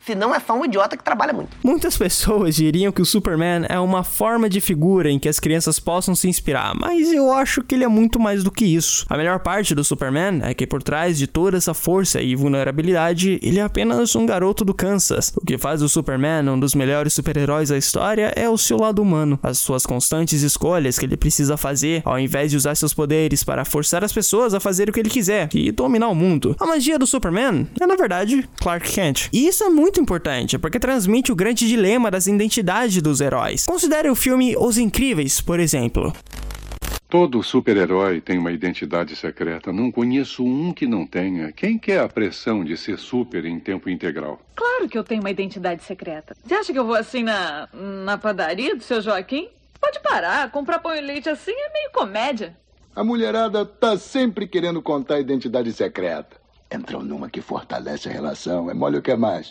Se 0.06 0.14
não, 0.14 0.34
é 0.34 0.40
só 0.40 0.54
um 0.54 0.64
idiota 0.64 0.96
que 0.96 1.04
trabalha 1.04 1.32
muito. 1.32 1.50
Muitas 1.62 1.96
pessoas 1.96 2.56
diriam 2.56 2.90
que 2.90 3.02
o 3.02 3.06
Superman 3.06 3.66
é 3.68 3.78
uma 3.78 4.02
forma 4.02 4.48
de 4.48 4.60
figura 4.60 5.10
em 5.10 5.18
que 5.18 5.28
as 5.28 5.38
crianças 5.38 5.78
possam 5.78 6.14
se 6.14 6.28
inspirar, 6.28 6.74
mas 6.74 7.12
eu 7.12 7.30
acho 7.32 7.62
que 7.62 7.74
ele 7.74 7.84
é 7.84 7.88
muito 7.88 8.18
mais 8.18 8.42
do 8.42 8.50
que 8.50 8.64
isso. 8.64 9.04
A 9.10 9.16
melhor 9.16 9.40
parte 9.40 9.74
do 9.74 9.84
Superman 9.84 10.40
é 10.42 10.54
que 10.54 10.66
por 10.66 10.82
trás 10.82 11.18
de 11.18 11.26
toda 11.26 11.58
essa 11.58 11.74
força 11.74 12.22
e 12.22 12.34
vulnerabilidade, 12.34 13.38
ele 13.42 13.58
é 13.58 13.62
apenas 13.62 14.16
um 14.16 14.24
garoto 14.24 14.64
do 14.64 14.72
Kansas. 14.72 15.32
O 15.36 15.44
que 15.44 15.58
faz 15.58 15.82
o 15.82 15.88
Superman 15.88 16.48
um 16.48 16.58
dos 16.58 16.74
melhores 16.74 17.12
super-heróis 17.12 17.68
da 17.68 17.76
história 17.76 18.32
é 18.34 18.48
o 18.48 18.56
seu 18.56 18.78
lado 18.78 19.02
humano, 19.02 19.38
as 19.42 19.58
suas 19.58 19.84
constantes 19.84 20.42
escolhas 20.42 20.98
que 20.98 21.04
ele 21.04 21.16
precisa 21.16 21.56
fazer, 21.56 22.02
ao 22.04 22.18
invés 22.18 22.50
de 22.50 22.56
usar 22.56 22.74
seus 22.74 22.94
poderes 22.94 23.44
para 23.44 23.64
forçar 23.64 24.02
as 24.02 24.12
pessoas 24.12 24.54
a 24.54 24.60
fazer 24.60 24.88
o 24.88 24.92
que 24.92 25.00
ele 25.00 25.10
quiser 25.10 25.48
e 25.54 25.70
dominar 25.70 26.08
o 26.08 26.14
mundo. 26.14 26.56
A 26.58 26.66
magia 26.66 26.98
do 26.98 27.06
Superman 27.06 27.68
é, 27.80 27.86
na 27.86 27.96
verdade, 27.96 28.48
Clark 28.60 28.90
Kent. 28.90 29.28
E 29.32 29.46
isso 29.46 29.62
é 29.64 29.68
muito 29.68 29.89
muito 29.90 30.00
importante, 30.00 30.56
porque 30.56 30.78
transmite 30.78 31.32
o 31.32 31.34
grande 31.34 31.66
dilema 31.66 32.12
das 32.12 32.28
identidades 32.28 33.02
dos 33.02 33.20
heróis. 33.20 33.66
Considere 33.66 34.08
o 34.08 34.14
filme 34.14 34.56
Os 34.56 34.78
Incríveis, 34.78 35.40
por 35.40 35.58
exemplo. 35.58 36.12
Todo 37.08 37.42
super-herói 37.42 38.20
tem 38.20 38.38
uma 38.38 38.52
identidade 38.52 39.16
secreta. 39.16 39.72
Não 39.72 39.90
conheço 39.90 40.44
um 40.44 40.72
que 40.72 40.86
não 40.86 41.04
tenha. 41.04 41.50
Quem 41.50 41.76
quer 41.76 41.98
a 41.98 42.08
pressão 42.08 42.64
de 42.64 42.76
ser 42.76 42.98
super 42.98 43.44
em 43.44 43.58
tempo 43.58 43.90
integral? 43.90 44.40
Claro 44.54 44.88
que 44.88 44.96
eu 44.96 45.02
tenho 45.02 45.20
uma 45.20 45.30
identidade 45.30 45.82
secreta. 45.82 46.36
Você 46.44 46.54
acha 46.54 46.72
que 46.72 46.78
eu 46.78 46.86
vou 46.86 46.94
assim 46.94 47.24
na, 47.24 47.68
na 47.72 48.16
padaria 48.16 48.76
do 48.76 48.84
seu 48.84 49.02
Joaquim? 49.02 49.48
Pode 49.80 49.98
parar, 49.98 50.52
comprar 50.52 50.78
pão 50.78 50.94
e 50.94 51.00
leite 51.00 51.28
assim 51.28 51.50
é 51.50 51.72
meio 51.72 51.90
comédia. 51.92 52.56
A 52.94 53.02
mulherada 53.02 53.66
tá 53.66 53.98
sempre 53.98 54.46
querendo 54.46 54.80
contar 54.80 55.16
a 55.16 55.20
identidade 55.20 55.72
secreta. 55.72 56.39
Entram 56.72 57.02
numa 57.02 57.28
que 57.28 57.40
fortalece 57.40 58.08
a 58.08 58.12
relação, 58.12 58.70
é 58.70 58.74
mole 58.74 58.98
o 58.98 59.02
que 59.02 59.10
é 59.10 59.16
mais. 59.16 59.48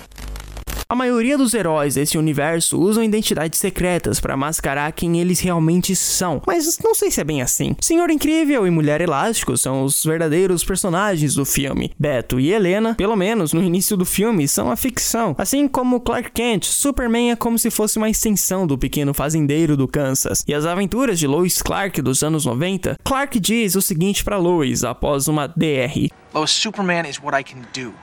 A 0.92 0.96
maioria 0.96 1.38
dos 1.38 1.54
heróis 1.54 1.94
desse 1.94 2.18
universo 2.18 2.80
usam 2.80 3.04
identidades 3.04 3.60
secretas 3.60 4.20
para 4.20 4.36
mascarar 4.36 4.92
quem 4.92 5.22
eles 5.22 5.40
realmente 5.40 5.96
são, 5.96 6.42
mas 6.48 6.80
não 6.84 6.96
sei 6.96 7.12
se 7.12 7.22
é 7.22 7.24
bem 7.24 7.44
assim. 7.44 7.76
Senhor 7.80 8.10
Incrível 8.10 8.66
e 8.66 8.72
Mulher 8.72 9.00
Elástico 9.00 9.56
são 9.56 9.84
os 9.84 10.04
verdadeiros 10.04 10.64
personagens 10.64 11.36
do 11.36 11.46
filme. 11.46 11.92
Beto 12.00 12.40
e 12.40 12.52
Helena, 12.52 12.96
pelo 12.96 13.16
menos 13.16 13.54
no 13.54 13.62
início 13.62 13.96
do 13.96 14.04
filme, 14.04 14.48
são 14.48 14.72
a 14.72 14.76
ficção. 14.76 15.36
Assim 15.38 15.68
como 15.68 16.00
Clark 16.00 16.32
Kent, 16.32 16.66
Superman 16.66 17.30
é 17.30 17.36
como 17.36 17.60
se 17.60 17.70
fosse 17.70 18.00
uma 18.00 18.10
extensão 18.10 18.66
do 18.66 18.76
pequeno 18.76 19.14
fazendeiro 19.14 19.78
do 19.78 19.88
Kansas. 19.88 20.44
E 20.48 20.56
as 20.56 20.66
aventuras 20.66 21.20
de 21.20 21.28
Lois 21.28 21.62
Clark 21.62 22.02
dos 22.02 22.24
anos 22.24 22.48
90, 22.48 22.98
Clark 23.04 23.40
diz 23.40 23.76
o 23.76 23.82
seguinte 23.84 24.24
para 24.24 24.38
Lois 24.38 24.84
após 24.84 25.28
uma 25.28 25.46
DR: 25.46 26.10
Lois, 26.34 26.50
Superman 26.50 27.08
is 27.08 27.22
what 27.22 27.40
I 27.40 27.44
can 27.44 27.62
do. 27.80 27.94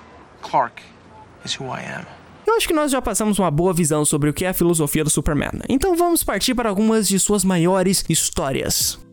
Clark 0.40 0.80
is 1.44 1.58
who 1.58 1.66
I 1.66 1.80
am. 1.80 2.25
Eu 2.46 2.54
acho 2.56 2.68
que 2.68 2.74
nós 2.74 2.92
já 2.92 3.02
passamos 3.02 3.38
uma 3.38 3.50
boa 3.50 3.72
visão 3.72 4.04
sobre 4.04 4.30
o 4.30 4.32
que 4.32 4.44
é 4.44 4.48
a 4.48 4.54
filosofia 4.54 5.02
do 5.02 5.10
Superman. 5.10 5.60
Então 5.68 5.96
vamos 5.96 6.22
partir 6.22 6.54
para 6.54 6.68
algumas 6.68 7.08
de 7.08 7.18
suas 7.18 7.44
maiores 7.44 8.04
histórias. 8.08 9.05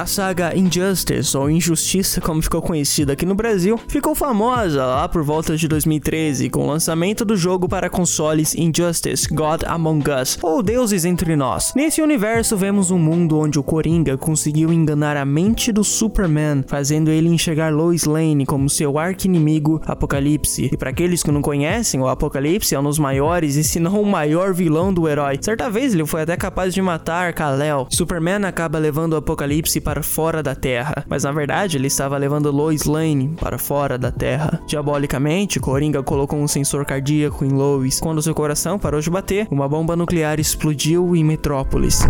A 0.00 0.06
saga 0.06 0.56
Injustice, 0.56 1.36
ou 1.36 1.50
Injustiça 1.50 2.22
como 2.22 2.40
ficou 2.40 2.62
conhecida 2.62 3.12
aqui 3.12 3.26
no 3.26 3.34
Brasil, 3.34 3.78
ficou 3.86 4.14
famosa 4.14 4.82
lá 4.82 5.06
por 5.06 5.22
volta 5.22 5.58
de 5.58 5.68
2013 5.68 6.48
com 6.48 6.62
o 6.62 6.66
lançamento 6.66 7.22
do 7.22 7.36
jogo 7.36 7.68
para 7.68 7.90
consoles 7.90 8.54
Injustice 8.54 9.28
God 9.28 9.62
Among 9.66 10.02
Us, 10.10 10.38
ou 10.40 10.62
Deuses 10.62 11.04
Entre 11.04 11.36
Nós. 11.36 11.74
Nesse 11.76 12.00
universo 12.00 12.56
vemos 12.56 12.90
um 12.90 12.98
mundo 12.98 13.38
onde 13.38 13.58
o 13.58 13.62
Coringa 13.62 14.16
conseguiu 14.16 14.72
enganar 14.72 15.18
a 15.18 15.24
mente 15.26 15.70
do 15.70 15.84
Superman, 15.84 16.64
fazendo 16.66 17.10
ele 17.10 17.28
enxergar 17.28 17.70
Lois 17.70 18.06
Lane 18.06 18.46
como 18.46 18.70
seu 18.70 18.98
arqui-inimigo 18.98 19.82
Apocalipse. 19.84 20.70
E 20.72 20.78
para 20.78 20.88
aqueles 20.88 21.22
que 21.22 21.30
não 21.30 21.42
conhecem, 21.42 22.00
o 22.00 22.08
Apocalipse 22.08 22.74
é 22.74 22.80
um 22.80 22.84
dos 22.84 22.98
maiores 22.98 23.56
e 23.56 23.62
se 23.62 23.78
não 23.78 24.00
o 24.00 24.06
maior 24.06 24.54
vilão 24.54 24.94
do 24.94 25.06
herói. 25.06 25.38
Certa 25.42 25.68
vez 25.68 25.92
ele 25.92 26.06
foi 26.06 26.22
até 26.22 26.38
capaz 26.38 26.72
de 26.72 26.80
matar 26.80 27.34
Kal-El. 27.34 27.86
Superman 27.90 28.46
acaba 28.46 28.78
levando 28.78 29.12
o 29.12 29.16
Apocalipse 29.16 29.78
para 29.90 30.04
fora 30.04 30.40
da 30.40 30.54
Terra, 30.54 31.04
mas 31.08 31.24
na 31.24 31.32
verdade 31.32 31.76
ele 31.76 31.88
estava 31.88 32.16
levando 32.16 32.48
Lois 32.52 32.84
Lane 32.84 33.34
para 33.40 33.58
fora 33.58 33.98
da 33.98 34.12
Terra. 34.12 34.62
Diabolicamente, 34.64 35.58
Coringa 35.58 36.00
colocou 36.00 36.38
um 36.38 36.46
sensor 36.46 36.84
cardíaco 36.84 37.44
em 37.44 37.48
Lois. 37.48 37.98
Quando 37.98 38.22
seu 38.22 38.32
coração 38.32 38.78
parou 38.78 39.00
de 39.00 39.10
bater, 39.10 39.48
uma 39.50 39.68
bomba 39.68 39.96
nuclear 39.96 40.38
explodiu 40.38 41.16
em 41.16 41.24
Metrópolis. 41.24 42.06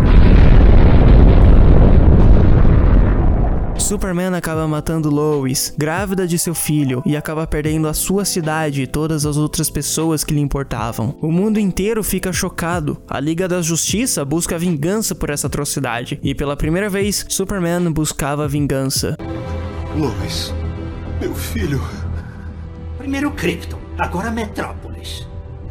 Superman 3.91 4.33
acaba 4.33 4.65
matando 4.69 5.09
Lois, 5.09 5.73
grávida 5.77 6.25
de 6.25 6.39
seu 6.39 6.55
filho, 6.55 7.03
e 7.05 7.17
acaba 7.17 7.45
perdendo 7.45 7.89
a 7.89 7.93
sua 7.93 8.23
cidade 8.23 8.83
e 8.83 8.87
todas 8.87 9.25
as 9.25 9.35
outras 9.35 9.69
pessoas 9.69 10.23
que 10.23 10.33
lhe 10.33 10.39
importavam. 10.39 11.17
O 11.21 11.29
mundo 11.29 11.59
inteiro 11.59 12.01
fica 12.01 12.31
chocado. 12.31 13.01
A 13.05 13.19
Liga 13.19 13.49
da 13.49 13.61
Justiça 13.61 14.23
busca 14.23 14.57
vingança 14.57 15.13
por 15.13 15.29
essa 15.29 15.47
atrocidade, 15.47 16.17
e 16.23 16.33
pela 16.33 16.55
primeira 16.55 16.89
vez, 16.89 17.25
Superman 17.27 17.91
buscava 17.91 18.47
vingança. 18.47 19.17
Lois, 19.93 20.53
meu 21.19 21.35
filho. 21.35 21.81
Primeiro 22.97 23.29
Krypton, 23.31 23.77
agora 23.99 24.31
Metrópolis. 24.31 25.27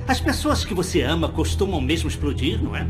As 0.07 0.21
pessoas 0.21 0.63
que 0.63 0.75
você 0.75 1.01
ama 1.01 1.31
costumam 1.31 1.81
mesmo 1.81 2.11
explodir, 2.11 2.63
não 2.63 2.77
é? 2.77 2.87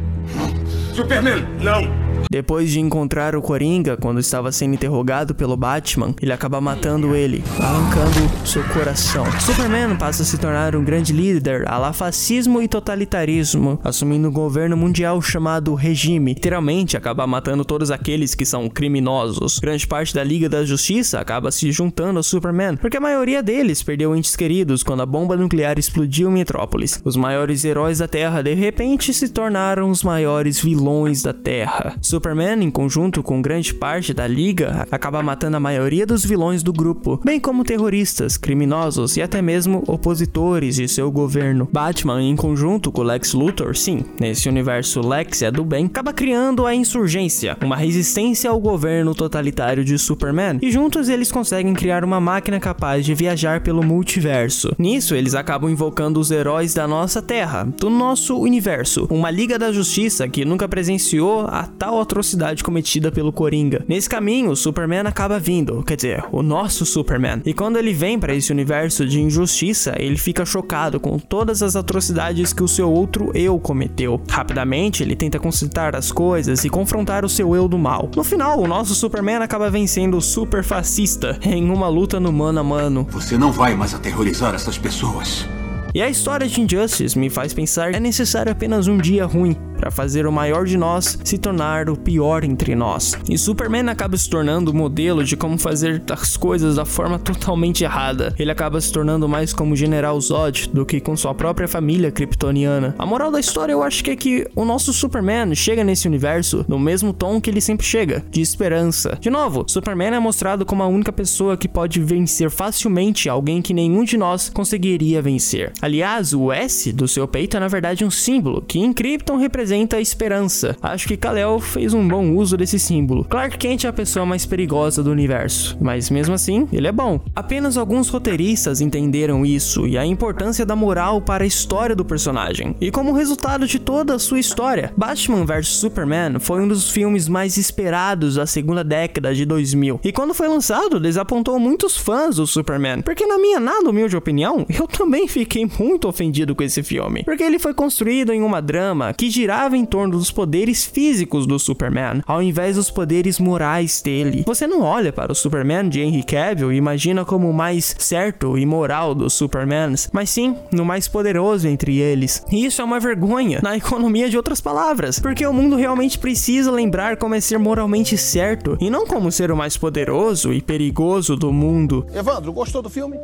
Superman, 0.93 1.47
não! 1.63 2.10
Depois 2.31 2.71
de 2.71 2.81
encontrar 2.81 3.37
o 3.37 3.43
Coringa 3.43 3.97
quando 3.97 4.21
estava 4.21 4.51
sendo 4.53 4.75
interrogado 4.75 5.35
pelo 5.35 5.57
Batman, 5.57 6.15
ele 6.21 6.33
acaba 6.33 6.61
matando 6.61 7.15
ele, 7.15 7.43
arrancando 7.59 8.47
seu 8.47 8.63
coração. 8.65 9.25
Superman 9.41 9.97
passa 9.97 10.23
a 10.23 10.27
se 10.27 10.39
tornar 10.39 10.75
um 10.75 10.85
grande 10.85 11.13
líder 11.13 11.69
a 11.69 11.79
la 11.79 11.93
fascismo 11.93 12.63
e 12.63 12.69
totalitarismo, 12.69 13.81
assumindo 13.85 14.29
um 14.29 14.33
governo 14.33 14.77
mundial 14.77 15.21
chamado 15.21 15.75
regime. 15.75 16.35
Literalmente 16.35 16.97
acaba 16.97 17.27
matando 17.27 17.65
todos 17.65 17.91
aqueles 17.91 18.35
que 18.35 18.45
são 18.45 18.69
criminosos. 18.69 19.59
Grande 19.59 19.87
parte 19.87 20.15
da 20.15 20.25
Liga 20.25 20.49
da 20.49 20.65
Justiça 20.65 21.21
acaba 21.21 21.51
se 21.51 21.71
juntando 21.73 22.19
ao 22.19 22.23
Superman, 22.23 22.77
porque 22.77 22.97
a 22.97 23.01
maioria 23.01 23.43
deles 23.43 23.83
perdeu 23.83 24.17
entes 24.17 24.37
queridos 24.37 24.83
quando 24.83 25.03
a 25.03 25.07
bomba 25.07 25.37
nuclear 25.37 25.79
explodiu 25.79 26.31
em 26.31 26.35
Metrópolis. 26.35 27.01
Os 27.05 27.17
maiores 27.17 27.65
heróis 27.65 27.99
da 27.99 28.09
Terra 28.09 28.43
de 28.43 28.55
repente 28.55 29.13
se 29.13 29.29
tornaram 29.29 29.91
os 29.91 30.03
maiores 30.03 30.61
vilões 30.61 31.23
da 31.23 31.33
Terra. 31.33 31.97
Superman, 32.11 32.65
em 32.65 32.71
conjunto 32.73 33.23
com 33.23 33.41
grande 33.41 33.73
parte 33.73 34.13
da 34.13 34.27
Liga, 34.27 34.85
acaba 34.91 35.23
matando 35.23 35.57
a 35.57 35.61
maioria 35.61 36.05
dos 36.05 36.25
vilões 36.25 36.61
do 36.61 36.73
grupo, 36.73 37.21
bem 37.25 37.39
como 37.39 37.63
terroristas, 37.63 38.37
criminosos 38.37 39.17
e 39.17 39.23
até 39.23 39.41
mesmo 39.41 39.85
opositores 39.87 40.75
de 40.75 40.89
seu 40.89 41.09
governo. 41.09 41.69
Batman, 41.73 42.21
em 42.21 42.35
conjunto 42.35 42.91
com 42.91 43.05
Lex 43.05 43.33
Luthor, 43.33 43.77
sim, 43.77 44.05
nesse 44.19 44.49
universo 44.49 45.07
Lex 45.07 45.43
é 45.43 45.53
do 45.53 45.65
bem, 45.65 45.87
acaba 45.87 46.13
criando 46.13 46.67
a 46.67 46.75
insurgência, 46.75 47.57
uma 47.63 47.77
resistência 47.77 48.51
ao 48.51 48.59
governo 48.59 49.15
totalitário 49.15 49.85
de 49.85 49.97
Superman, 49.97 50.59
e 50.61 50.73
juntos 50.73 51.09
eles 51.09 51.31
conseguem 51.31 51.75
criar 51.75 52.03
uma 52.05 52.21
máquina 52.21 52.59
capaz 52.59 53.07
de 53.07 53.15
viajar 53.15 53.61
pelo 53.61 53.85
multiverso. 53.85 54.75
Nisso, 54.77 55.15
eles 55.15 55.37
acabam 55.37 55.71
invocando 55.71 56.19
os 56.19 56.33
heróis 56.33 56.75
da 56.75 56.89
nossa 56.89 57.23
Terra, 57.23 57.63
do 57.79 57.89
nosso 57.89 58.37
universo, 58.37 59.07
uma 59.09 59.31
Liga 59.31 59.57
da 59.57 59.71
Justiça 59.71 60.27
que 60.27 60.45
nunca 60.45 60.67
presenciou 60.67 61.43
a 61.43 61.69
tal 61.79 61.90
atrocidade 61.99 62.63
cometida 62.63 63.11
pelo 63.11 63.33
Coringa. 63.33 63.85
Nesse 63.89 64.09
caminho, 64.09 64.51
o 64.51 64.57
Superman 64.57 65.07
acaba 65.07 65.39
vindo, 65.39 65.83
quer 65.83 65.97
dizer, 65.97 66.25
o 66.31 66.43
nosso 66.43 66.85
Superman. 66.85 67.41
E 67.45 67.55
quando 67.55 67.79
ele 67.79 67.95
vem 67.95 68.19
para 68.19 68.35
esse 68.35 68.53
universo 68.53 69.07
de 69.07 69.21
injustiça, 69.21 69.95
ele 69.99 70.19
fica 70.19 70.45
chocado 70.45 71.01
com 71.01 71.19
todas 71.19 71.63
as 71.63 71.75
atrocidades 71.75 72.53
que 72.53 72.63
o 72.63 72.69
seu 72.69 72.91
outro 72.93 73.31
eu 73.35 73.59
cometeu. 73.59 74.21
Rapidamente, 74.29 75.03
ele 75.03 75.17
tenta 75.17 75.39
consertar 75.39 75.97
as 75.97 76.13
coisas 76.13 76.65
e 76.65 76.69
confrontar 76.69 77.25
o 77.25 77.29
seu 77.29 77.57
eu 77.57 77.67
do 77.67 77.79
mal. 77.79 78.11
No 78.15 78.23
final, 78.23 78.61
o 78.61 78.67
nosso 78.67 78.95
Superman 78.95 79.37
acaba 79.37 79.71
vencendo 79.71 80.19
o 80.19 80.21
super 80.21 80.63
fascista 80.63 81.39
em 81.43 81.71
uma 81.71 81.89
luta 81.89 82.21
no 82.21 82.33
mano 82.33 82.61
a 82.61 82.65
mano. 82.65 83.07
Você 83.11 83.39
não 83.39 83.51
vai 83.51 83.75
mais 83.75 83.95
aterrorizar 83.95 84.55
essas 84.55 84.77
pessoas. 84.77 85.47
E 85.95 86.01
a 86.01 86.09
história 86.09 86.47
de 86.47 86.61
Injustice 86.61 87.19
me 87.19 87.29
faz 87.29 87.53
pensar 87.53 87.91
que 87.91 87.97
é 87.97 88.01
necessário 88.01 88.53
apenas 88.53 88.87
um 88.87 88.97
dia 88.97 89.27
ruim 89.27 89.57
para 89.81 89.91
fazer 89.91 90.27
o 90.27 90.33
maior 90.33 90.67
de 90.67 90.77
nós 90.77 91.19
se 91.25 91.39
tornar 91.39 91.89
o 91.89 91.97
pior 91.97 92.45
entre 92.45 92.75
nós. 92.75 93.17
E 93.29 93.39
Superman 93.39 93.89
acaba 93.89 94.17
se 94.17 94.29
tornando 94.29 94.71
o 94.71 94.75
modelo 94.75 95.25
de 95.25 95.37
como 95.37 95.57
fazer 95.57 96.03
as 96.11 96.37
coisas 96.37 96.77
da 96.77 96.85
forma 96.85 97.19
totalmente 97.19 97.83
errada. 97.83 98.35
Ele 98.39 98.51
acaba 98.51 98.81
se 98.81 98.93
tornando 98.93 99.27
mais 99.27 99.55
como 99.55 99.75
General 99.75 100.21
Zod 100.21 100.69
do 100.73 100.85
que 100.85 101.01
com 101.01 101.17
sua 101.17 101.35
própria 101.35 101.67
família 101.67 102.13
kryptoniana. 102.13 102.95
A 102.99 103.07
moral 103.07 103.31
da 103.33 103.41
história 103.41 103.73
eu 103.73 103.83
acho 103.83 104.05
que 104.05 104.11
é 104.11 104.17
que 104.17 104.47
o 104.55 104.65
nosso 104.65 104.93
Superman 104.93 105.55
chega 105.55 105.83
nesse 105.83 106.07
universo 106.07 106.65
no 106.69 106.79
mesmo 106.79 107.13
tom 107.15 107.41
que 107.41 107.49
ele 107.49 107.61
sempre 107.61 107.87
chega, 107.87 108.23
de 108.31 108.43
esperança. 108.43 109.17
De 109.19 109.31
novo, 109.31 109.65
Superman 109.67 110.15
é 110.15 110.21
mostrado 110.21 110.67
como 110.67 110.83
a 110.83 110.87
única 110.87 111.13
pessoa 111.13 111.57
que 111.57 111.69
pode 111.69 112.01
vencer 112.01 112.51
facilmente 112.51 113.29
alguém 113.29 113.63
que 113.63 113.73
nenhum 113.73 114.05
de 114.05 114.19
nós 114.19 114.51
conseguiria 114.51 115.23
vencer. 115.23 115.73
Aliás, 115.81 116.35
o 116.35 116.53
S 116.53 116.93
do 116.93 117.09
seu 117.09 117.27
peito 117.27 117.57
é 117.57 117.61
na 117.61 117.69
verdade 117.69 118.05
um 118.05 118.11
símbolo 118.11 118.61
que 118.61 118.79
em 118.79 118.93
Krypton 118.93 119.37
representa 119.37 119.70
a 119.71 120.01
esperança. 120.01 120.77
Acho 120.83 121.07
que 121.07 121.17
Kal-El 121.17 121.61
fez 121.61 121.95
um 121.95 122.07
bom 122.07 122.33
uso 122.35 122.57
desse 122.57 122.79
símbolo. 122.79 123.25
Clark 123.25 123.57
Kent 123.57 123.85
é 123.85 123.89
a 123.89 123.93
pessoa 123.93 124.27
mais 124.27 124.45
perigosa 124.45 125.03
do 125.03 125.11
universo, 125.11 125.77
mas 125.81 126.11
mesmo 126.11 126.35
assim, 126.35 126.67
ele 126.73 126.89
é 126.89 126.93
bom. 126.93 127.21
Apenas 127.35 127.77
alguns 127.77 128.09
roteiristas 128.09 128.81
entenderam 128.81 129.47
isso 129.47 129.87
e 129.87 129.97
a 129.97 130.05
importância 130.05 130.67
da 130.67 130.75
moral 130.75 131.21
para 131.21 131.45
a 131.45 131.47
história 131.47 131.95
do 131.95 132.05
personagem. 132.05 132.75
E 132.81 132.91
como 132.91 133.13
resultado 133.13 133.67
de 133.67 133.79
toda 133.79 134.15
a 134.15 134.19
sua 134.19 134.41
história, 134.41 134.93
Batman 134.97 135.45
vs 135.45 135.69
Superman 135.69 136.39
foi 136.41 136.61
um 136.61 136.69
dos 136.69 136.91
filmes 136.91 137.29
mais 137.29 137.57
esperados 137.57 138.35
da 138.35 138.47
segunda 138.47 138.83
década 138.83 139.35
de 139.35 139.45
2000. 139.45 140.01
E 140.03 140.13
quando 140.13 140.35
foi 140.35 140.49
lançado, 140.49 140.99
desapontou 140.99 141.59
muitos 141.59 141.97
fãs 141.97 142.37
do 142.37 142.47
Superman, 142.47 143.03
porque 143.03 143.27
na 143.27 143.39
minha 143.39 143.61
nada 143.61 143.89
humilde 143.89 144.17
opinião, 144.17 144.67
eu 144.69 144.87
também 144.87 145.29
fiquei 145.29 145.69
muito 145.79 146.09
ofendido 146.09 146.55
com 146.55 146.63
esse 146.63 146.83
filme, 146.83 147.23
porque 147.25 147.43
ele 147.43 147.59
foi 147.59 147.75
construído 147.75 148.33
em 148.33 148.43
uma 148.43 148.61
drama 148.61 149.13
que 149.13 149.31
girava 149.31 149.60
em 149.77 149.85
torno 149.85 150.19
dos 150.19 150.31
poderes 150.31 150.85
físicos 150.85 151.47
do 151.47 151.59
Superman, 151.59 152.23
ao 152.27 152.43
invés 152.43 152.77
dos 152.77 152.91
poderes 152.91 153.39
morais 153.39 154.01
dele. 154.03 154.43
Você 154.47 154.67
não 154.67 154.83
olha 154.83 155.13
para 155.13 155.33
o 155.33 155.35
Superman 155.35 155.89
de 155.89 156.01
Henry 156.01 156.23
Cavill 156.23 156.73
e 156.73 156.77
imagina 156.77 157.25
como 157.25 157.49
o 157.49 157.55
mais 157.55 157.95
certo 157.99 158.57
e 158.57 158.65
moral 158.65 159.15
dos 159.15 159.35
Supermans, 159.35 160.09
mas 160.13 160.31
sim 160.31 160.57
no 160.73 160.85
mais 160.85 161.09
poderoso 161.09 161.69
entre 161.69 161.99
eles. 161.99 162.45
E 162.51 162.65
isso 162.65 162.81
é 162.81 162.85
uma 162.85 163.01
vergonha 163.01 163.61
na 163.63 163.77
economia 163.77 164.31
de 164.31 164.37
outras 164.37 164.61
palavras, 164.61 165.19
porque 165.19 165.47
o 165.47 165.53
mundo 165.53 165.77
realmente 165.77 166.19
precisa 166.19 166.71
lembrar 166.71 167.17
como 167.17 167.35
é 167.35 167.41
ser 167.41 167.59
moralmente 167.59 168.17
certo 168.17 168.77
e 168.81 168.89
não 168.89 169.07
como 169.07 169.31
ser 169.31 169.51
o 169.51 169.57
mais 169.57 169.77
poderoso 169.77 170.53
e 170.53 170.61
perigoso 170.61 171.37
do 171.37 171.53
mundo. 171.53 172.07
Evandro, 172.15 172.53
gostou 172.53 172.83
do 172.83 172.89
filme? 172.89 173.19